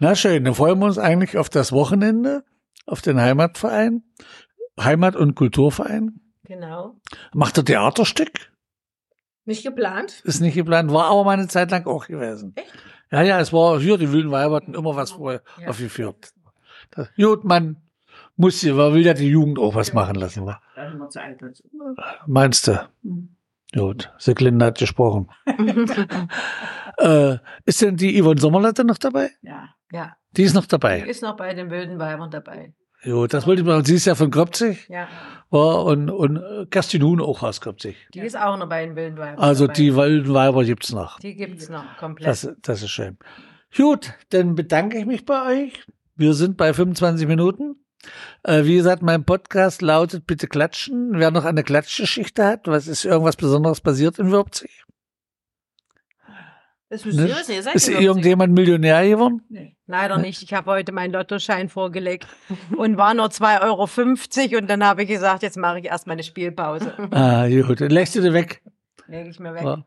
Na 0.00 0.14
schön, 0.14 0.44
dann 0.44 0.54
freuen 0.54 0.78
wir 0.78 0.86
uns 0.86 0.98
eigentlich 0.98 1.38
auf 1.38 1.48
das 1.48 1.72
Wochenende, 1.72 2.44
auf 2.86 3.02
den 3.02 3.20
Heimatverein, 3.20 4.02
Heimat- 4.80 5.16
und 5.16 5.34
Kulturverein. 5.34 6.20
Genau. 6.44 6.96
Macht 7.32 7.58
er 7.58 7.64
Theaterstück? 7.64 8.50
Nicht 9.48 9.64
geplant? 9.64 10.20
Ist 10.24 10.40
nicht 10.40 10.54
geplant, 10.54 10.92
war 10.92 11.06
aber 11.06 11.24
mal 11.24 11.32
eine 11.32 11.48
Zeit 11.48 11.70
lang 11.70 11.86
auch 11.86 12.06
gewesen. 12.06 12.52
Echt? 12.54 12.72
Ja, 13.10 13.22
ja, 13.22 13.40
es 13.40 13.52
war 13.52 13.80
hier, 13.80 13.96
die 13.96 14.12
wilden 14.12 14.30
Weiber 14.30 14.56
hatten 14.56 14.74
immer 14.74 14.94
was 14.94 15.12
vorher 15.12 15.40
Ja. 15.58 15.68
aufgeführt. 15.68 16.32
Das, 16.90 17.08
gut, 17.16 17.44
man 17.44 17.76
muss 18.36 18.60
ja, 18.62 18.74
man 18.74 18.92
will 18.92 19.04
ja 19.06 19.14
die 19.14 19.28
Jugend 19.28 19.58
auch 19.58 19.74
was 19.74 19.94
machen 19.94 20.16
lassen. 20.16 20.44
Wa? 20.46 20.60
Da 20.76 20.90
sind 20.90 20.98
wir 20.98 21.08
zu 21.08 21.20
alt 21.22 21.40
dazu. 21.40 21.62
Meinst 22.26 22.68
du? 22.68 22.88
Mhm. 23.02 23.30
Gut, 23.74 24.12
Siglinde 24.18 24.66
hat 24.66 24.78
gesprochen. 24.78 25.28
Äh, 27.00 27.38
ist 27.64 27.80
denn 27.80 27.96
die 27.96 28.20
Yvonne 28.20 28.40
Sommerlatte 28.40 28.84
noch 28.84 28.98
dabei? 28.98 29.30
ja. 29.42 29.68
Ja. 29.92 30.16
Die 30.36 30.42
ist 30.42 30.54
noch 30.54 30.66
dabei. 30.66 31.00
Ist 31.02 31.22
noch 31.22 31.36
bei 31.36 31.54
den 31.54 31.70
wilden 31.70 31.98
Weibern 31.98 32.30
dabei. 32.30 32.74
Gut, 33.04 33.32
das 33.32 33.46
wollte 33.46 33.62
ich 33.62 33.66
mal. 33.66 33.84
Sie 33.86 33.94
ist 33.94 34.06
ja 34.06 34.14
von 34.14 34.30
Gröpzig 34.30 34.88
Ja. 34.88 35.08
war 35.50 35.84
und, 35.84 36.10
und 36.10 36.36
äh, 36.36 36.66
Kerstin 36.68 37.02
Huhn 37.02 37.20
auch 37.20 37.42
aus 37.42 37.60
Gröpzig. 37.60 37.96
Die 38.12 38.20
ist 38.20 38.36
auch 38.36 38.56
noch 38.56 38.68
bei 38.68 38.84
den 38.84 38.96
wilden 38.96 39.18
Weibern. 39.18 39.38
Also 39.38 39.66
dabei. 39.66 39.74
die 39.74 39.94
wilden 39.96 40.34
Weiber 40.34 40.64
gibt's 40.64 40.92
noch. 40.92 41.18
Die 41.20 41.34
gibt's 41.36 41.68
noch 41.68 41.96
komplett. 41.98 42.28
Das, 42.28 42.48
das 42.62 42.82
ist 42.82 42.90
schön. 42.90 43.16
Gut, 43.76 44.14
dann 44.30 44.54
bedanke 44.54 44.98
ich 44.98 45.06
mich 45.06 45.24
bei 45.24 45.64
euch. 45.66 45.84
Wir 46.16 46.34
sind 46.34 46.56
bei 46.56 46.72
25 46.74 47.28
Minuten. 47.28 47.76
Äh, 48.42 48.64
wie 48.64 48.76
gesagt, 48.76 49.02
mein 49.02 49.24
Podcast 49.24 49.82
lautet 49.82 50.26
Bitte 50.26 50.48
klatschen. 50.48 51.12
Wer 51.14 51.30
noch 51.30 51.44
eine 51.44 51.62
Klatschgeschichte 51.62 52.44
hat, 52.44 52.66
was 52.66 52.88
ist 52.88 53.04
irgendwas 53.04 53.36
Besonderes 53.36 53.80
passiert 53.80 54.18
in 54.18 54.30
Würzig? 54.32 54.84
Das 56.90 57.04
Ne? 57.04 57.28
ihr, 57.28 57.34
was 57.34 57.48
ihr 57.50 57.62
seid. 57.62 57.74
Ist 57.74 57.88
irgendjemand 57.88 58.54
Millionär 58.54 59.06
geworden? 59.06 59.42
Leider 59.86 60.16
nicht. 60.18 60.42
Ich 60.42 60.54
habe 60.54 60.70
heute 60.70 60.92
meinen 60.92 61.12
Lottoschein 61.12 61.68
vorgelegt 61.68 62.26
und 62.76 62.96
war 62.96 63.12
nur 63.14 63.26
2,50 63.26 64.50
Euro 64.52 64.58
und 64.58 64.70
dann 64.70 64.82
habe 64.84 65.02
ich 65.02 65.08
gesagt, 65.08 65.42
jetzt 65.42 65.56
mache 65.58 65.80
ich 65.80 65.84
erstmal 65.86 66.14
eine 66.14 66.22
Spielpause. 66.22 66.94
Ah, 67.10 67.46
gut, 67.48 67.80
dann 67.80 67.90
lässt 67.90 68.14
du 68.14 68.20
dir 68.22 68.32
weg. 68.32 68.62
Lege 69.06 69.28
ich 69.30 69.38
mir 69.38 69.54
weg. 69.54 69.62
Ja. 69.64 69.84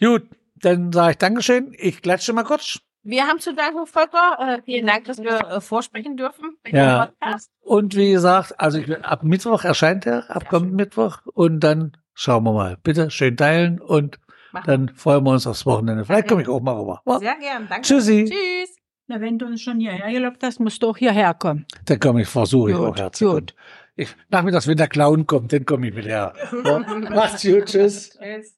Gut, 0.00 0.22
dann 0.56 0.92
sage 0.92 1.12
ich 1.12 1.18
Dankeschön. 1.18 1.74
Ich 1.78 2.00
klatsche 2.02 2.32
mal 2.32 2.44
kurz. 2.44 2.78
Wir 3.02 3.26
haben 3.26 3.38
zu 3.40 3.54
danken, 3.54 3.86
Volker. 3.86 4.36
Äh, 4.38 4.62
vielen 4.64 4.86
Dank, 4.86 5.04
dass 5.04 5.18
wir 5.22 5.38
äh, 5.48 5.60
vorsprechen 5.60 6.16
dürfen. 6.16 6.56
bei 6.64 6.70
Ja. 6.76 7.06
dem 7.06 7.12
Podcast. 7.20 7.50
Und 7.60 7.94
wie 7.96 8.10
gesagt, 8.12 8.58
also 8.58 8.78
ich 8.78 8.86
bin, 8.86 9.04
ab 9.04 9.22
Mittwoch 9.22 9.64
erscheint 9.64 10.04
er, 10.06 10.30
ab 10.34 10.48
kommenden 10.48 10.76
Mittwoch. 10.76 11.18
Und 11.32 11.60
dann 11.60 11.92
schauen 12.14 12.44
wir 12.44 12.52
mal. 12.52 12.76
Bitte 12.82 13.10
schön 13.10 13.36
teilen 13.36 13.80
und 13.80 14.18
Machen 14.52 14.64
dann 14.66 14.88
freuen 14.90 15.24
wir 15.24 15.32
uns 15.32 15.46
aufs 15.46 15.66
Wochenende. 15.66 16.04
Vielleicht 16.04 16.28
komme 16.28 16.42
ich 16.42 16.48
auch 16.48 16.60
mal 16.60 16.78
rüber. 16.78 17.02
Sehr 17.18 17.36
gern. 17.36 17.66
Danke. 17.68 17.82
Tschüssi. 17.82 18.24
Tschüss. 18.24 18.76
Na, 19.06 19.20
wenn 19.20 19.38
du 19.38 19.46
uns 19.46 19.62
schon 19.62 19.80
hierher 19.80 20.10
gelockt 20.12 20.42
hast, 20.42 20.60
musst 20.60 20.82
du 20.82 20.88
auch 20.88 20.96
hierher 20.96 21.32
kommen. 21.34 21.66
Dann 21.86 21.98
komme 21.98 22.22
ich, 22.22 22.28
versuche 22.28 22.70
ich 22.70 22.76
auch 22.76 22.96
herzukommen. 22.96 23.40
gut. 23.40 23.54
Ich, 23.96 24.14
nachmittags, 24.28 24.66
wenn 24.66 24.76
der 24.76 24.88
Clown 24.88 25.26
kommt, 25.26 25.52
dann 25.52 25.64
komme 25.64 25.88
ich 25.88 25.94
mit 25.94 26.06
her. 26.06 26.34
Macht's 27.10 27.42
gut, 27.42 27.66
tschüss. 27.66 28.18
Tschüss. 28.18 28.54